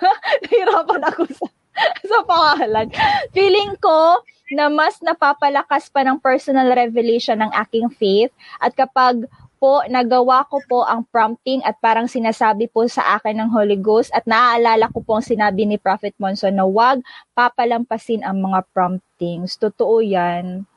[0.46, 1.46] Nahirapan ako sa,
[2.10, 2.88] sa pangalan.
[3.34, 9.24] Feeling ko na mas napapalakas pa ng personal revelation ng aking faith at kapag
[9.56, 14.12] po nagawa ko po ang prompting at parang sinasabi po sa akin ng Holy Ghost
[14.12, 17.00] at naaalala ko po ang sinabi ni Prophet Monson na wag
[17.32, 19.56] papalampasin ang mga promptings.
[19.56, 20.68] Totoo yan.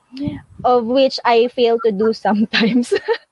[0.63, 2.95] Of which I fail to do sometimes.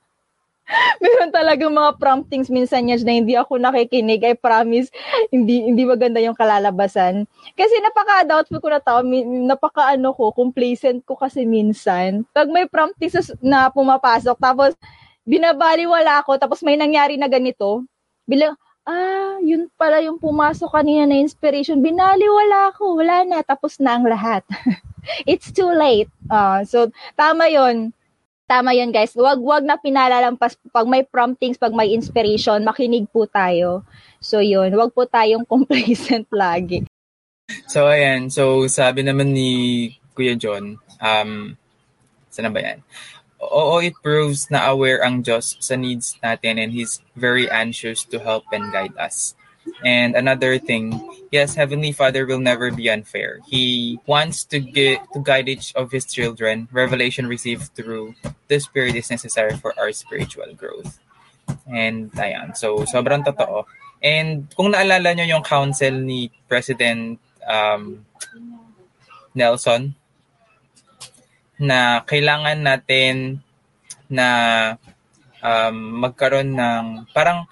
[1.04, 4.22] Meron talagang mga promptings minsan niya na hindi ako nakikinig.
[4.26, 4.90] I promise,
[5.30, 7.30] hindi hindi maganda yung kalalabasan.
[7.54, 9.06] Kasi napaka-doubtful ko na tao,
[9.46, 12.26] napaka-ano ko, complacent ko kasi minsan.
[12.34, 14.74] Pag may promptings na pumapasok, tapos
[15.26, 17.86] binabaliwala ako, tapos may nangyari na ganito,
[18.26, 23.98] bilang, ah, yun pala yung pumasok kanina na inspiration, binaliwala ako, wala na, tapos na
[23.98, 24.46] ang lahat.
[25.30, 26.10] It's too late.
[26.30, 27.94] Uh, so, tama yon
[28.46, 29.18] Tama yon guys.
[29.18, 33.82] Wag wag na pinalalampas pag may promptings, pag may inspiration, makinig po tayo.
[34.22, 36.86] So yun, wag po tayong complacent lagi.
[37.66, 39.50] So ayan, so sabi naman ni
[40.14, 41.58] Kuya John, um,
[42.30, 42.86] saan ba yan?
[43.42, 48.22] Oo, it proves na aware ang Diyos sa needs natin and He's very anxious to
[48.22, 49.34] help and guide us.
[49.84, 50.98] And another thing,
[51.32, 53.40] yes, Heavenly Father will never be unfair.
[53.48, 56.68] He wants to get to guide each of His children.
[56.72, 58.16] Revelation received through
[58.48, 61.00] the Spirit is necessary for our spiritual growth.
[61.70, 63.66] And ayan, so sobrang totoo.
[64.02, 68.06] And kung naalala nyo yung council ni President um,
[69.34, 69.94] Nelson,
[71.60, 73.40] na kailangan natin
[74.12, 74.28] na
[75.40, 76.86] um, magkaroon ng
[77.16, 77.48] parang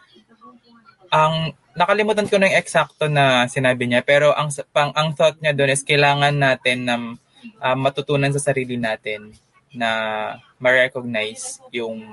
[1.14, 5.54] ang nakalimutan ko na yung eksakto na sinabi niya pero ang pang ang thought niya
[5.58, 6.96] doon is kailangan natin na
[7.60, 9.34] um, matutunan sa sarili natin
[9.74, 9.90] na
[10.62, 12.06] ma-recognize yung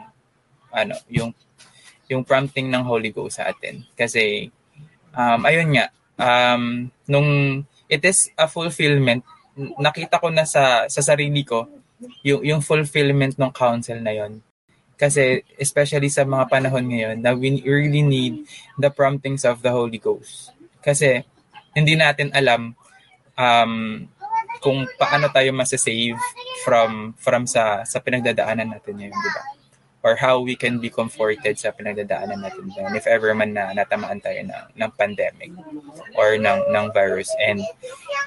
[0.72, 1.30] ano, yung
[2.10, 3.86] yung prompting ng Holy Ghost sa atin.
[3.94, 4.50] Kasi
[5.14, 5.86] um, ayun nga,
[6.18, 9.22] um, nung it is a fulfillment,
[9.78, 11.68] nakita ko na sa sa sarili ko
[12.24, 14.40] yung yung fulfillment ng counsel na yon.
[15.00, 18.44] Kasi especially sa mga panahon ngayon na we really need
[18.76, 20.52] the promptings of the Holy Ghost.
[20.84, 21.24] Kasi
[21.72, 22.76] hindi natin alam
[23.32, 24.04] um,
[24.60, 26.20] kung paano tayo masasave
[26.68, 29.44] from from sa sa pinagdadaanan natin ngayon, di ba?
[30.04, 34.20] Or how we can be comforted sa pinagdadaanan natin ngayon if ever man na natamaan
[34.20, 35.52] tayo ng, ng pandemic
[36.16, 37.32] or ng, ng virus.
[37.40, 37.64] And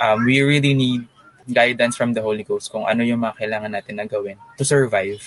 [0.02, 1.06] um, we really need
[1.50, 5.22] guidance from the Holy Ghost kung ano yung mga kailangan natin na gawin to survive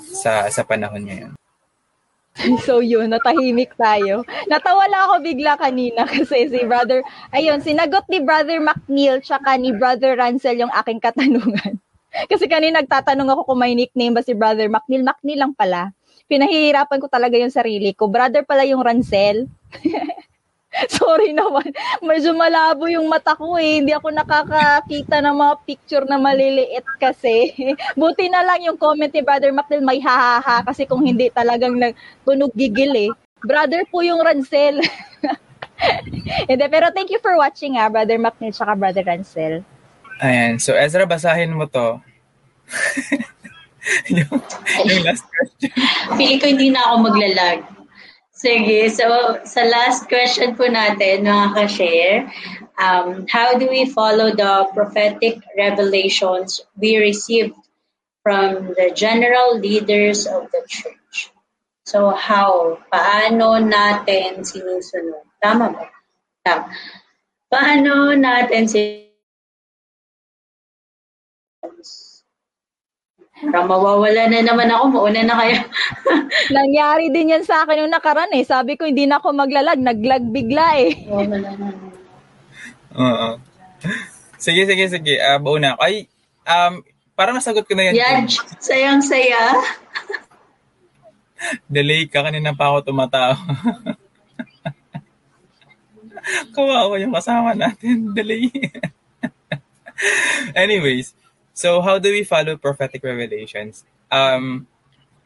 [0.00, 1.32] sa sa panahon ngayon.
[2.64, 4.24] So yun, natahimik tayo.
[4.48, 9.68] Natawa lang ako bigla kanina kasi si brother, ayun, sinagot ni brother McNeil tsaka ni
[9.76, 11.76] brother Ransel yung aking katanungan.
[12.28, 15.00] Kasi kanina nagtatanong ako kung may nickname ba si brother McNeil.
[15.00, 15.96] McNeil lang pala.
[16.28, 18.04] Pinahihirapan ko talaga yung sarili ko.
[18.04, 19.48] Brother pala yung Ransel.
[20.98, 21.68] Sorry naman.
[22.00, 23.80] Medyo malabo yung mata ko eh.
[23.80, 27.52] Hindi ako nakakakita ng mga picture na maliliit kasi.
[28.00, 31.76] Buti na lang yung comment ni Brother McNeil may hahaha kasi kung hindi talagang
[32.24, 33.10] tunog gigil eh.
[33.42, 34.80] Brother po yung Ransel.
[36.48, 39.60] hindi, pero thank you for watching ah, Brother McNeil tsaka Brother Ransel.
[40.24, 40.56] Ayan.
[40.56, 42.00] So Ezra, basahin mo to.
[44.08, 44.40] yung,
[44.88, 45.74] yung last question.
[46.16, 47.81] Feeling ko hindi na ako maglalag.
[48.42, 49.06] Sige, so
[49.46, 52.26] sa last question po natin, mga ka-share,
[52.74, 57.54] um, how do we follow the prophetic revelations we received
[58.26, 61.30] from the general leaders of the church?
[61.86, 62.82] So how?
[62.90, 65.22] Paano natin sinusunod?
[65.38, 65.86] Tama ba?
[66.42, 66.66] Tama.
[67.46, 69.06] Paano natin sinusunod?
[73.42, 75.58] Parang mawawala na naman ako, mauna na kayo.
[76.54, 78.46] Nangyari din yan sa akin nung nakaraan eh.
[78.46, 80.94] Sabi ko hindi na ako maglalag, naglag bigla eh.
[82.94, 83.42] Oo.
[84.38, 85.18] Sige, sige, sige.
[85.18, 85.74] Uh, una.
[85.82, 86.06] Ay,
[86.46, 86.86] um,
[87.18, 87.98] para masagot ko na yan.
[87.98, 88.30] Yan,
[88.62, 89.58] sayang-saya.
[91.66, 93.34] Delay ka, kanina pa ako tumatawa.
[96.54, 98.14] Kawawa yung kasama natin.
[98.14, 98.46] Delay.
[100.54, 101.18] Anyways,
[101.52, 103.84] So, how do we follow prophetic revelations?
[104.08, 104.66] Um,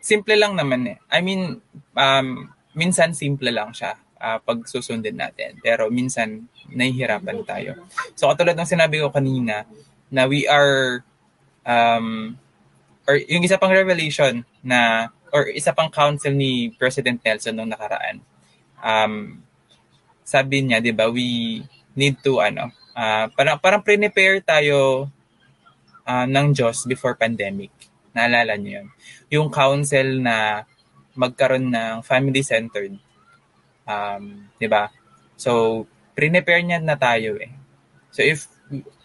[0.03, 0.99] simple lang naman eh.
[1.07, 1.63] I mean,
[1.95, 5.63] um, minsan simple lang siya uh, pag susundin natin.
[5.63, 7.79] Pero minsan, nahihirapan tayo.
[8.19, 9.65] So, katulad ng sinabi ko kanina,
[10.11, 11.03] na we are,
[11.67, 12.39] um,
[13.07, 18.19] or yung isa pang revelation na, or isa pang counsel ni President Nelson nung nakaraan,
[18.83, 19.43] um,
[20.27, 21.63] sabi niya, di ba, we
[21.95, 25.07] need to, ano, uh, parang, parang prepare tayo
[26.07, 27.75] uh, ng Diyos before pandemic.
[28.15, 28.89] Naalala niyo yun?
[29.29, 30.65] Yung council na
[31.19, 32.95] magkaroon ng family-centered.
[33.85, 34.89] Um, di ba?
[35.37, 35.85] So,
[36.17, 37.53] prepare niya na tayo eh.
[38.15, 38.49] So, if,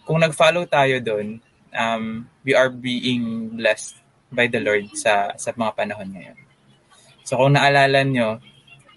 [0.08, 1.42] kung nag-follow tayo doon,
[1.76, 4.00] um, we are being blessed
[4.32, 6.38] by the Lord sa, sa mga panahon ngayon.
[7.22, 8.40] So, kung naalala nyo,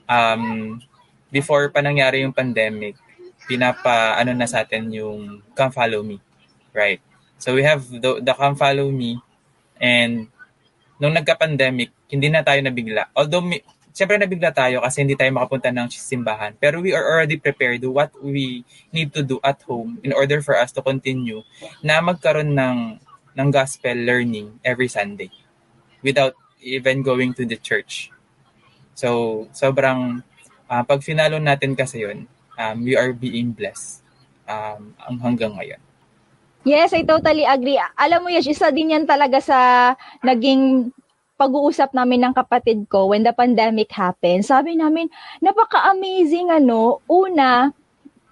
[0.07, 0.77] um,
[1.31, 2.95] before pa nangyari yung pandemic,
[3.45, 6.17] pinapa, ano na sa atin yung come follow me.
[6.75, 7.03] Right?
[7.37, 9.19] So we have the, the Come Follow Me
[9.79, 10.31] and
[10.99, 13.11] nung nagka-pandemic, hindi na tayo nabigla.
[13.11, 13.59] Although, may,
[13.91, 16.55] siyempre nabigla tayo kasi hindi tayo makapunta ng simbahan.
[16.59, 18.63] Pero we are already prepared what we
[18.95, 21.43] need to do at home in order for us to continue
[21.83, 22.77] na magkaroon ng,
[23.35, 25.31] ng gospel learning every Sunday
[25.99, 28.11] without even going to the church.
[28.95, 30.23] So, sobrang,
[30.71, 33.99] uh, pag finalo natin kasi yun, um, we are being blessed
[34.47, 35.81] um, hanggang ngayon.
[36.65, 37.77] Yes, I totally agree.
[37.93, 39.93] Alam mo, yes, isa din yan talaga sa
[40.25, 40.89] naging
[41.37, 44.41] pag-uusap namin ng kapatid ko when the pandemic happened.
[44.41, 45.05] Sabi namin,
[45.45, 47.05] napaka-amazing ano.
[47.05, 47.69] Una,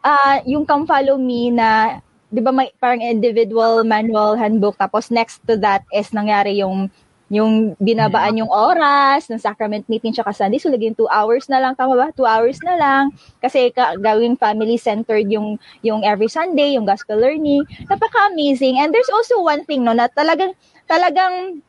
[0.01, 2.01] uh, yung Come Follow Me na,
[2.33, 4.81] di ba may parang individual manual handbook.
[4.81, 6.89] Tapos next to that is nangyari yung
[7.31, 10.59] yung binabaan yung oras ng sacrament meeting tsaka Sunday.
[10.59, 11.73] So, laging two hours na lang.
[11.75, 12.07] Tama ba?
[12.11, 13.03] Two hours na lang.
[13.39, 17.63] Kasi ka, gawing family-centered yung, yung every Sunday, yung gospel learning.
[17.87, 18.77] Napaka-amazing.
[18.77, 20.53] And there's also one thing, no, na talagang,
[20.85, 21.63] talagang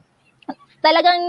[0.85, 1.23] talagang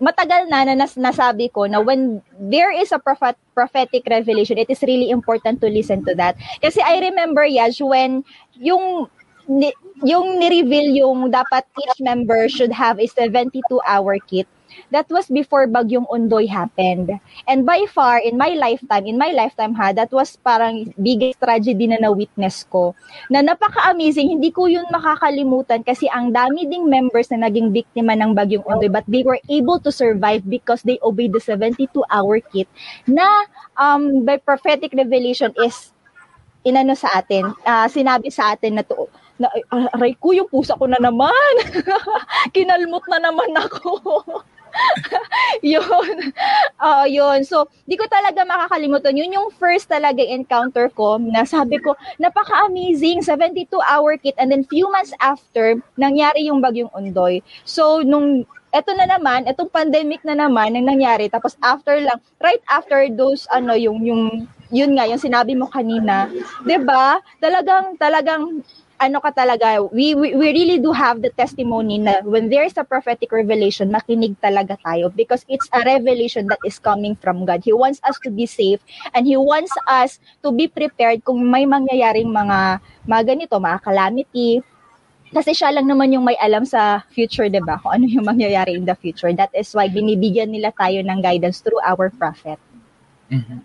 [0.00, 4.72] matagal na na nas, nasabi ko na when there is a prophet, prophetic revelation, it
[4.72, 6.32] is really important to listen to that.
[6.64, 8.24] Kasi I remember, Yash, when
[8.56, 9.12] yung
[9.48, 9.72] ni,
[10.02, 14.46] yung ni-reveal yung dapat each member should have a 72-hour kit.
[14.92, 17.12] that was before Bagyong Undoy happened.
[17.48, 21.88] And by far, in my lifetime, in my lifetime ha, that was parang biggest tragedy
[21.88, 22.96] na na-witness ko.
[23.28, 28.36] Na napaka-amazing, hindi ko yun makakalimutan kasi ang dami ding members na naging biktima ng
[28.36, 32.68] Bagyong Undoy but they were able to survive because they obeyed the 72-hour kit
[33.08, 33.26] na
[33.80, 35.92] um, by prophetic revelation is
[36.62, 39.10] inano sa atin, uh, sinabi sa atin na to,
[39.42, 39.50] na,
[39.98, 41.54] aray ko, yung pusa ko na naman.
[42.54, 44.22] Kinalmot na naman ako.
[45.74, 46.32] yun.
[46.80, 47.44] Uh, yun.
[47.44, 49.16] So, di ko talaga makakalimutan.
[49.16, 54.36] Yun yung first talaga encounter ko na sabi ko, napaka-amazing, 72-hour kit.
[54.40, 57.44] And then few months after, nangyari yung bagyong undoy.
[57.66, 61.28] So, nung eto na naman, etong pandemic na naman ang nangyari.
[61.28, 66.32] Tapos after lang, right after those, ano, yung, yung yun nga, yung sinabi mo kanina,
[66.64, 67.20] 'di ba?
[67.36, 68.64] Talagang talagang
[69.02, 72.78] ano ka talaga, we, we, we really do have the testimony na when there is
[72.78, 77.66] a prophetic revelation, makinig talaga tayo because it's a revelation that is coming from God.
[77.66, 78.78] He wants us to be safe
[79.10, 84.62] and He wants us to be prepared kung may mangyayaring mga, mga ganito, mga calamity,
[85.32, 87.80] kasi siya lang naman yung may alam sa future, di ba?
[87.80, 89.32] Kung ano yung mangyayari in the future.
[89.32, 92.60] That is why binibigyan nila tayo ng guidance through our prophet.
[93.32, 93.64] Mhm.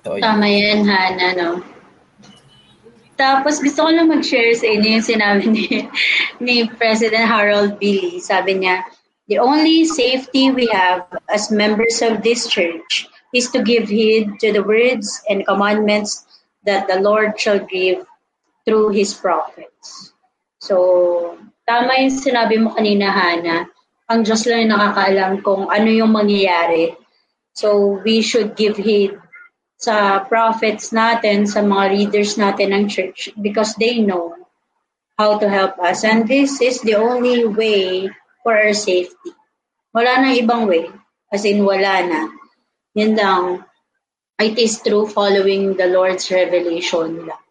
[0.00, 0.24] Totoo yun.
[0.24, 1.48] Tama yan, Hana, no?
[3.16, 5.66] Tapos gusto ko lang mag-share sa inyo yung sinabi ni,
[6.44, 8.18] ni President Harold Billy.
[8.18, 8.82] Sabi niya,
[9.28, 14.52] the only safety we have as members of this church is to give heed to
[14.52, 16.24] the words and commandments
[16.64, 18.04] that the Lord shall give
[18.64, 20.12] through His prophets.
[20.62, 21.36] So,
[21.66, 23.66] tama yung sinabi mo kanina, Hana.
[24.12, 26.94] Ang Diyos lang yung nakakaalam kung ano yung mangyayari.
[27.56, 29.16] So, we should give heed
[29.82, 34.30] sa prophets natin, sa mga leaders natin ng church because they know
[35.18, 36.06] how to help us.
[36.06, 38.06] And this is the only way
[38.46, 39.34] for our safety.
[39.90, 40.86] Wala nang ibang way.
[41.34, 42.30] As in, wala na.
[42.94, 43.44] Yan lang.
[44.38, 47.42] It is true following the Lord's revelation lang.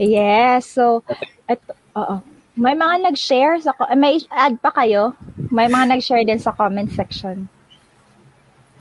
[0.00, 0.72] Yes.
[0.72, 1.04] So,
[1.48, 2.16] eto, oo.
[2.56, 5.16] May mga nag-share sa, may add pa kayo?
[5.52, 7.48] May mga nag-share din sa comment section.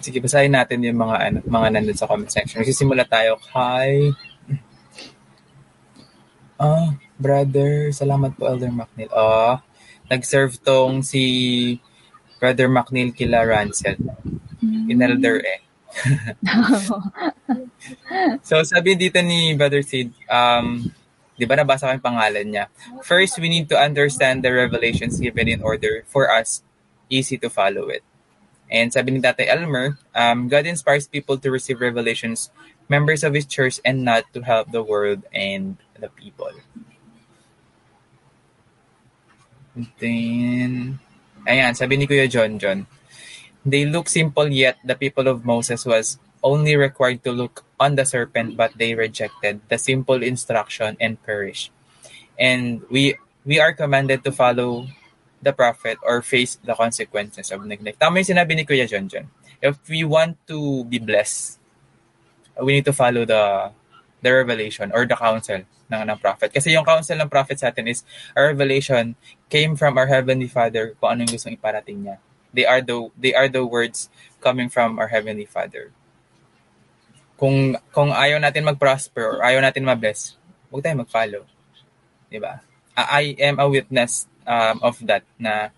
[0.01, 2.59] Sige, basahin natin yung mga ano, mga nandun sa comment section.
[2.59, 4.11] Magsisimula tayo kay
[6.61, 9.09] Ah, brother, salamat po Elder McNeil.
[9.17, 9.65] Ah,
[10.05, 11.25] nag-serve tong si
[12.37, 13.97] Brother McNeil kila Rancel.
[14.85, 15.65] Inelder eh.
[18.47, 20.85] so sabi dito ni Brother Sid, um,
[21.33, 22.69] di ba nabasa ko yung pangalan niya?
[23.01, 26.61] First, we need to understand the revelations given in order for us
[27.09, 28.05] easy to follow it.
[28.72, 32.49] And sabi ni Tatay Elmer, um, God inspires people to receive revelations,
[32.88, 36.55] members of His church, and not to help the world and the people.
[39.99, 40.99] Then,
[41.43, 42.88] ayan, sabi ni Kuya John John,
[43.67, 48.05] they look simple yet the people of Moses was only required to look on the
[48.05, 51.72] serpent but they rejected the simple instruction and perished.
[52.39, 53.15] And we
[53.45, 54.88] we are commanded to follow
[55.41, 57.97] the prophet or face the consequences of neglect.
[57.97, 59.27] Tama yung sinabi ni Kuya John John.
[59.61, 61.57] If we want to be blessed,
[62.61, 63.73] we need to follow the
[64.21, 66.53] the revelation or the counsel ng, ng prophet.
[66.53, 68.05] Kasi yung counsel ng prophet sa atin is
[68.37, 69.17] our revelation
[69.49, 72.21] came from our heavenly Father kung ano yung gustong iparating niya.
[72.53, 74.07] They are the they are the words
[74.39, 75.91] coming from our heavenly Father.
[77.35, 80.37] Kung kung ayaw natin mag-prosper or ayaw natin ma-bless,
[80.69, 81.43] huwag tayo mag-follow.
[82.29, 82.61] 'Di ba?
[82.95, 85.69] I am a witness um, of that na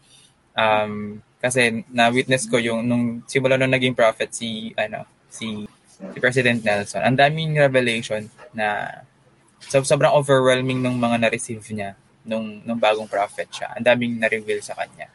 [0.57, 6.63] um, kasi na-witness ko yung nung simula nung naging prophet si ano si si President
[6.63, 7.03] Nelson.
[7.03, 8.87] Ang daming revelation na
[9.59, 13.75] so, sobrang overwhelming nung mga na-receive niya nung nung bagong prophet siya.
[13.75, 15.11] Ang daming na-reveal sa kanya.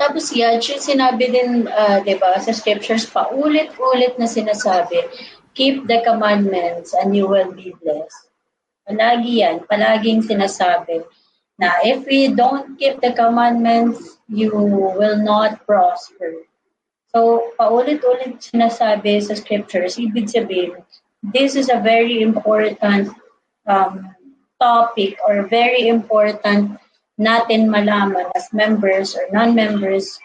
[0.00, 4.96] Tapos yan, sinabi din, uh, di ba, sa scriptures, paulit-ulit na sinasabi,
[5.52, 8.32] keep the commandments and you will be blessed.
[8.88, 11.04] Palagi yan, palaging sinasabi
[11.60, 16.48] na if we don't keep the commandments, you will not prosper.
[17.12, 20.80] So, paulit-ulit sinasabi sa scriptures, ibig sabihin,
[21.20, 23.12] this is a very important
[23.68, 24.14] um,
[24.56, 26.80] topic or very important
[27.20, 30.16] natin malaman as members or non-members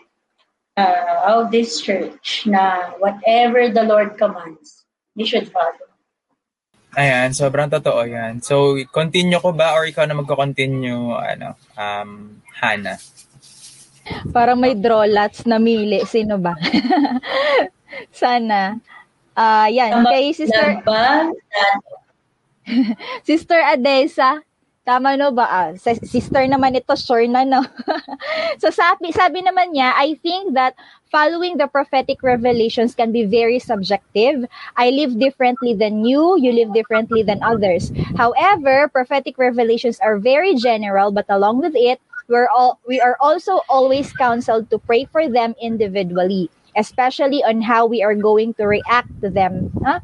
[0.78, 5.95] uh, of this church na whatever the Lord commands, we should follow.
[6.96, 8.40] Ayan, sobrang totoo yan.
[8.40, 12.96] So, continue ko ba or ikaw na magko-continue, ano, um, Hana?
[14.32, 16.08] Parang may draw lots na mili.
[16.08, 16.56] Sino ba?
[18.16, 18.80] Sana.
[19.36, 20.08] Ah, uh, yan.
[20.08, 20.80] Kay Sister...
[23.28, 24.42] Sister Adesa,
[24.86, 25.50] Tama no ba?
[25.50, 27.66] Ah, sister naman ito, sure na no.
[28.62, 30.78] so sabi, sabi naman niya, I think that
[31.10, 34.46] following the prophetic revelations can be very subjective.
[34.78, 37.90] I live differently than you, you live differently than others.
[38.14, 41.98] However, prophetic revelations are very general, but along with it,
[42.30, 47.90] we're all we are also always counseled to pray for them individually, especially on how
[47.90, 49.98] we are going to react to them, huh?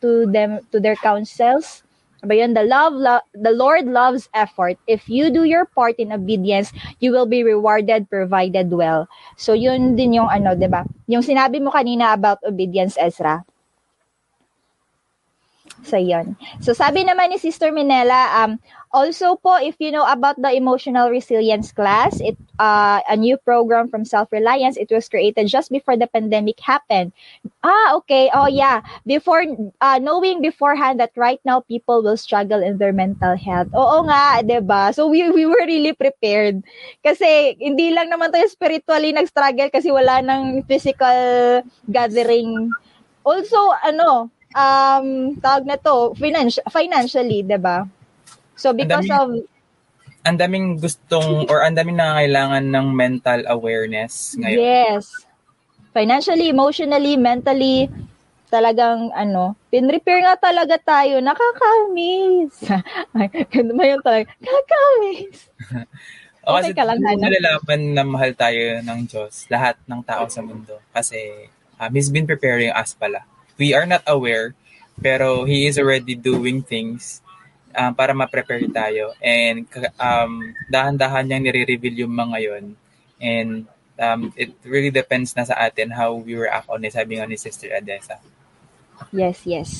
[0.00, 1.83] to them to their counsels
[2.24, 2.56] Ba yun?
[2.56, 4.76] The love, lo- the Lord loves effort.
[4.88, 9.06] If you do your part in obedience, you will be rewarded provided well.
[9.36, 10.88] So yun din yung ano, 'di ba?
[11.06, 13.44] Yung sinabi mo kanina about obedience, Ezra.
[15.84, 16.40] So, yun.
[16.64, 18.56] So, sabi naman ni Sister Minella, um,
[18.94, 23.90] also po, if you know about the emotional resilience class, it uh, a new program
[23.90, 27.10] from Self-Reliance, it was created just before the pandemic happened.
[27.66, 28.30] Ah, okay.
[28.30, 28.86] Oh, yeah.
[29.02, 29.42] Before,
[29.82, 33.68] uh, knowing beforehand that right now people will struggle in their mental health.
[33.74, 34.82] Oo nga, ba diba?
[34.94, 36.62] So, we, we were really prepared.
[37.02, 42.70] Kasi, hindi lang naman tayo spiritually nag-struggle kasi wala nang physical gathering.
[43.26, 47.82] Also, ano, um, tawag na to, financi- financially, ba?
[48.56, 49.50] So, because daming, of...
[50.24, 54.60] Ang daming gustong or ang daming nangangailangan ng mental awareness ngayon.
[54.60, 55.04] Yes.
[55.94, 57.86] Financially, emotionally, mentally,
[58.50, 61.22] talagang ano, pin-repair nga talaga tayo.
[61.22, 62.54] Nakakamiss.
[63.14, 64.26] Ay, ganun ba yun talaga?
[64.42, 65.38] Nakakamiss.
[66.46, 66.98] o, okay ka lang.
[66.98, 70.82] Nalalaman na mahal tayo ng Diyos, lahat ng tao sa mundo.
[70.90, 73.22] Kasi um, He's been preparing us pala
[73.58, 74.54] we are not aware,
[75.00, 77.22] pero He is already doing things
[77.74, 79.12] um, para ma-prepare tayo.
[79.20, 79.66] And
[79.98, 82.64] um, dahan-dahan niyang nire-reveal yung mga yon
[83.20, 83.50] And
[83.98, 87.36] um, it really depends na sa atin how we react on it, sabi nga ni
[87.38, 88.18] Sister Adessa.
[89.10, 89.70] Yes, yes.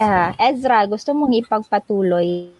[0.00, 2.54] Uh, Ezra, gusto mong ipagpatuloy?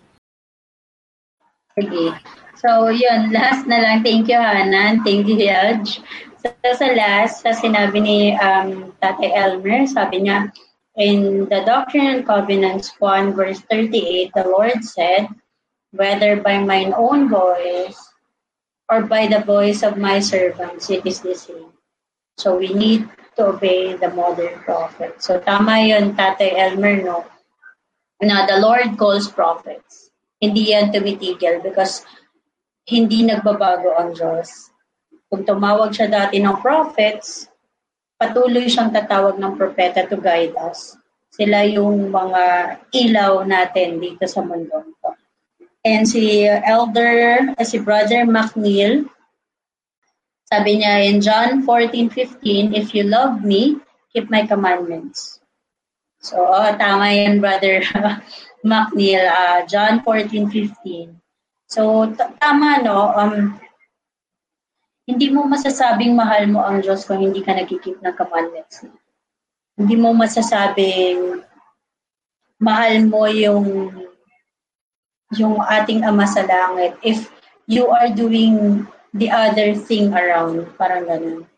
[1.78, 2.10] Okay.
[2.58, 3.30] So, yun.
[3.30, 4.02] Last na lang.
[4.02, 5.06] Thank you, Hanan.
[5.06, 6.02] Thank you, Yaj.
[6.42, 10.50] So, sa last, sa sinabi ni um, Tate Elmer, sabi niya,
[10.98, 15.30] in the Doctrine and Covenants 1 verse 38, the Lord said,
[15.94, 17.96] whether by mine own voice
[18.90, 21.70] or by the voice of my servants, it is the same.
[22.36, 25.22] So we need to obey the modern prophet.
[25.22, 27.24] So tama yun, Tate Elmer, no?
[28.20, 30.10] Na the Lord calls prophets.
[30.42, 32.02] Hindi yan tumitigil because
[32.90, 34.70] hindi nagbabago ang Diyos.
[35.30, 37.46] Kung tumawag siya dati ng prophets,
[38.18, 40.98] patuloy siyang tatawag ng propeta to guide us.
[41.30, 42.42] Sila yung mga
[42.90, 44.82] ilaw natin dito sa mundo.
[45.86, 49.06] And si Elder, eh, si Brother McNeil,
[50.50, 53.78] sabi niya in John 14:15, If you love me,
[54.10, 55.38] keep my commandments.
[56.18, 57.86] So, oh, tama yan, Brother
[58.66, 59.22] McNeil.
[59.30, 61.14] Uh, John 14:15.
[61.70, 62.10] So,
[62.42, 63.14] tama, no?
[63.14, 63.60] Um,
[65.08, 69.00] hindi mo masasabing mahal mo ang Diyos kung hindi ka nagkikip ng commandments niya.
[69.80, 71.40] Hindi mo masasabing
[72.60, 73.88] mahal mo yung
[75.32, 77.32] yung ating Ama sa langit if
[77.64, 78.84] you are doing
[79.16, 80.68] the other thing around.
[80.76, 81.48] Parang ganun.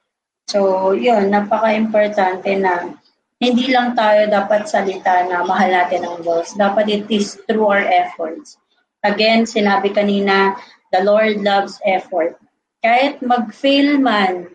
[0.46, 2.94] So, yun, napaka-importante na
[3.42, 6.55] hindi lang tayo dapat salita na mahal natin ang Diyos.
[6.55, 8.62] Dapat it is through our efforts.
[9.03, 10.55] Again, sinabi kanina,
[10.94, 12.38] the Lord loves effort
[12.81, 14.49] kahit mag-fail man,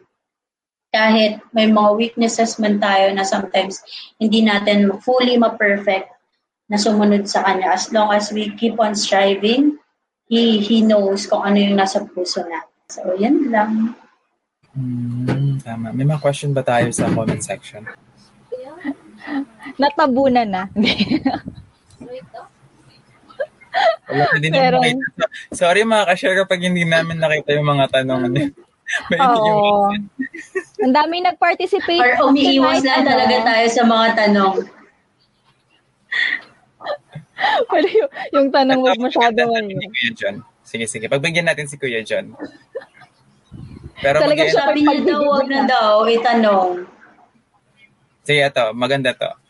[0.93, 3.83] kahit may mga weaknesses man tayo na sometimes
[4.17, 6.09] hindi natin fully ma-perfect
[6.69, 7.75] na sumunod sa Kanya.
[7.77, 9.77] As long as we keep on striving,
[10.25, 12.73] He, he knows kung ano yung nasa puso natin.
[12.89, 13.93] So, yan lang.
[14.73, 15.93] Mm, tama.
[15.93, 17.85] May mga question ba tayo sa comment section?
[19.77, 20.63] Natabunan na.
[24.05, 25.25] Wala hindi Pero, makita.
[25.49, 28.21] Sorry mga ka-share kapag hindi namin nakita yung mga tanong.
[29.09, 29.89] May Oo.
[30.85, 32.01] Ang dami nag-participate.
[32.01, 33.07] Or umiiwas na ano.
[33.09, 34.55] talaga tayo sa mga tanong.
[37.73, 39.65] Pero yung, yung tanong mo masyado man.
[39.67, 40.35] Si Kuya John.
[40.65, 41.05] Sige, sige.
[41.09, 42.37] Pagbigyan natin si Kuya John.
[43.99, 46.85] Pero Talaga siya sabi niya daw, huwag na daw, itanong.
[48.21, 48.65] Sige, ito.
[48.77, 49.44] Maganda to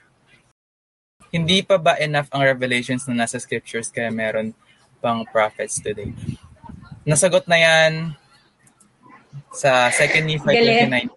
[1.36, 4.56] hindi pa ba enough ang revelations na nasa scriptures kaya meron
[5.04, 6.16] pang prophets today?
[7.04, 7.92] Nasagot na yan
[9.52, 11.12] sa 2 Nephi 29.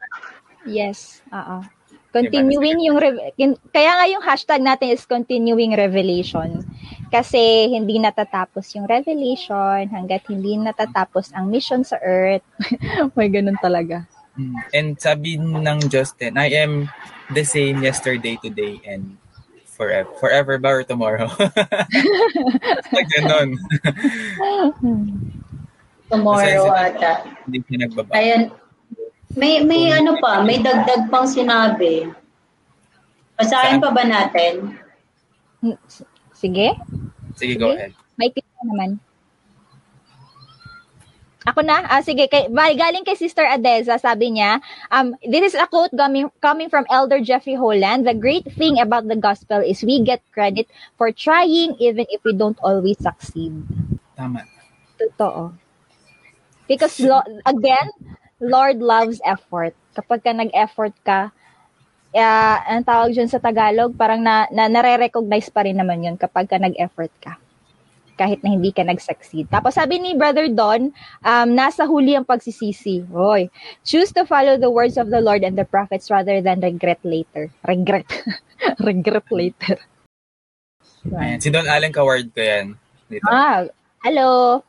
[0.66, 1.62] Yes, oo.
[2.11, 3.31] Continuing yung re-
[3.71, 6.66] kaya nga yung hashtag natin is continuing revelation.
[7.09, 12.45] Kasi hindi natatapos yung revelation hanggat hindi natatapos ang mission sa earth.
[13.16, 14.05] May ganun talaga.
[14.35, 14.57] Hmm.
[14.75, 16.91] And sabi ng Justin, I am
[17.33, 19.16] the same yesterday, today, and
[19.79, 20.11] forever.
[20.18, 21.31] Forever ba or tomorrow?
[21.39, 23.55] Basta ganon.
[26.11, 27.22] Tomorrow ata.
[27.47, 28.11] Hindi siya nagbaba.
[28.12, 28.43] Ayun.
[29.39, 32.11] May may ano pa, may dagdag pang sinabi.
[33.39, 34.74] Basahin pa ba natin?
[36.35, 36.74] Sige.
[37.39, 37.79] Sige, go Sige.
[37.79, 37.93] ahead.
[38.18, 38.91] May na naman.
[41.49, 41.81] Ako na?
[41.89, 42.29] Ah, sige.
[42.29, 44.61] Kay, galing kay Sister Adeza, sabi niya,
[44.93, 48.05] um, this is a quote coming, coming from Elder Jeffrey Holland.
[48.05, 50.69] The great thing about the gospel is we get credit
[51.01, 53.65] for trying even if we don't always succeed.
[54.13, 54.45] Tama.
[55.01, 55.57] Totoo.
[56.69, 57.89] Because, lo- again,
[58.45, 59.73] Lord loves effort.
[59.97, 61.33] Kapag ka nag-effort ka,
[62.13, 66.45] uh, ang tawag dyan sa Tagalog, parang na, na nare-recognize pa rin naman yun kapag
[66.45, 67.41] ka nag-effort ka
[68.19, 69.47] kahit na hindi ka nag-succeed.
[69.47, 70.91] Tapos sabi ni Brother Don,
[71.23, 73.07] um, nasa huli ang pagsisisi.
[73.14, 73.47] Hoy,
[73.87, 77.55] choose to follow the words of the Lord and the prophets rather than regret later.
[77.62, 78.11] Regret.
[78.83, 79.79] regret later.
[81.14, 81.39] Ayan.
[81.39, 82.75] Si Don Allen Coward ko yan.
[83.07, 83.25] Dito.
[83.31, 83.64] Ah,
[84.03, 84.61] hello.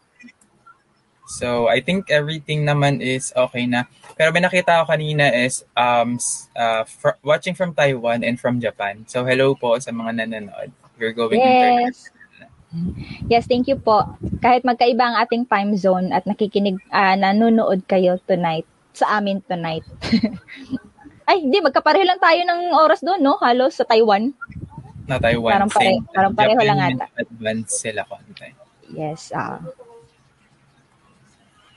[1.30, 3.86] So, I think everything naman is okay na.
[4.18, 6.18] Pero may nakita ko kanina is um,
[6.58, 9.06] uh, fr- watching from Taiwan and from Japan.
[9.06, 10.74] So, hello po sa mga nanonood.
[10.98, 11.38] We're going.
[11.38, 12.10] Yes.
[13.26, 14.06] Yes, thank you po.
[14.46, 19.82] Kahit magkaiba ang ating time zone at nakikinig, ah, nanonood kayo tonight, sa amin tonight.
[21.30, 23.38] Ay, hindi, magkapareho lang tayo ng oras doon, no?
[23.38, 24.34] Halos sa Taiwan.
[25.06, 25.54] Na Taiwan.
[25.54, 26.06] Parang pare- Same.
[26.10, 27.06] parang pareho lang Japan, ata.
[27.22, 28.50] Advanced sila konti.
[28.90, 29.62] Yes, ah.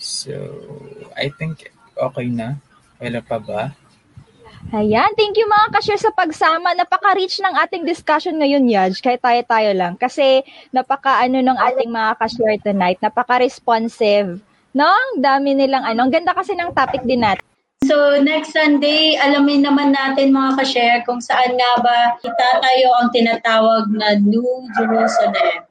[0.01, 0.32] So,
[1.16, 2.61] I think okay na.
[2.97, 3.76] Wala pa ba?
[4.71, 6.71] Ayan, thank you mga ka-share sa pagsama.
[6.79, 9.03] Napaka-rich ng ating discussion ngayon, Yaj.
[9.03, 9.99] Kahit tayo-tayo lang.
[9.99, 13.03] Kasi napaka-ano ng ating mga ka-share tonight.
[13.03, 14.39] Napaka-responsive.
[14.71, 14.87] No?
[14.87, 16.07] Ang dami nilang ano.
[16.07, 17.43] Ang ganda kasi ng topic din natin.
[17.83, 23.91] So next Sunday, alamin naman natin mga ka-share kung saan nga ba itatayo ang tinatawag
[23.91, 25.67] na New Jerusalem.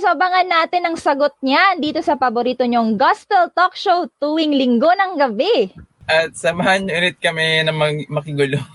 [0.00, 4.88] So, abangan natin ang sagot niyan dito sa paborito niyong Gospel Talk Show tuwing linggo
[4.88, 5.76] ng gabi.
[6.10, 8.58] At samahan niyo ulit kami na mag- makigulo.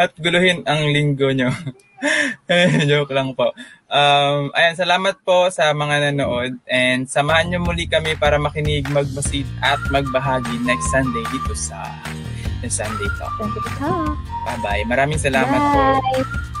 [0.00, 1.52] At guluhin ang linggo nyo.
[2.90, 3.52] Joke lang po.
[3.92, 6.56] Um, ayan, salamat po sa mga nanood.
[6.64, 11.76] And samahan niyo muli kami para makinig, magmasid at magbahagi next Sunday dito sa
[12.64, 13.36] The Sunday Talk.
[13.36, 13.62] Thank you.
[13.76, 14.16] Talk.
[14.48, 14.88] Bye-bye.
[14.88, 15.80] Maraming salamat po.
[16.00, 16.60] Bye.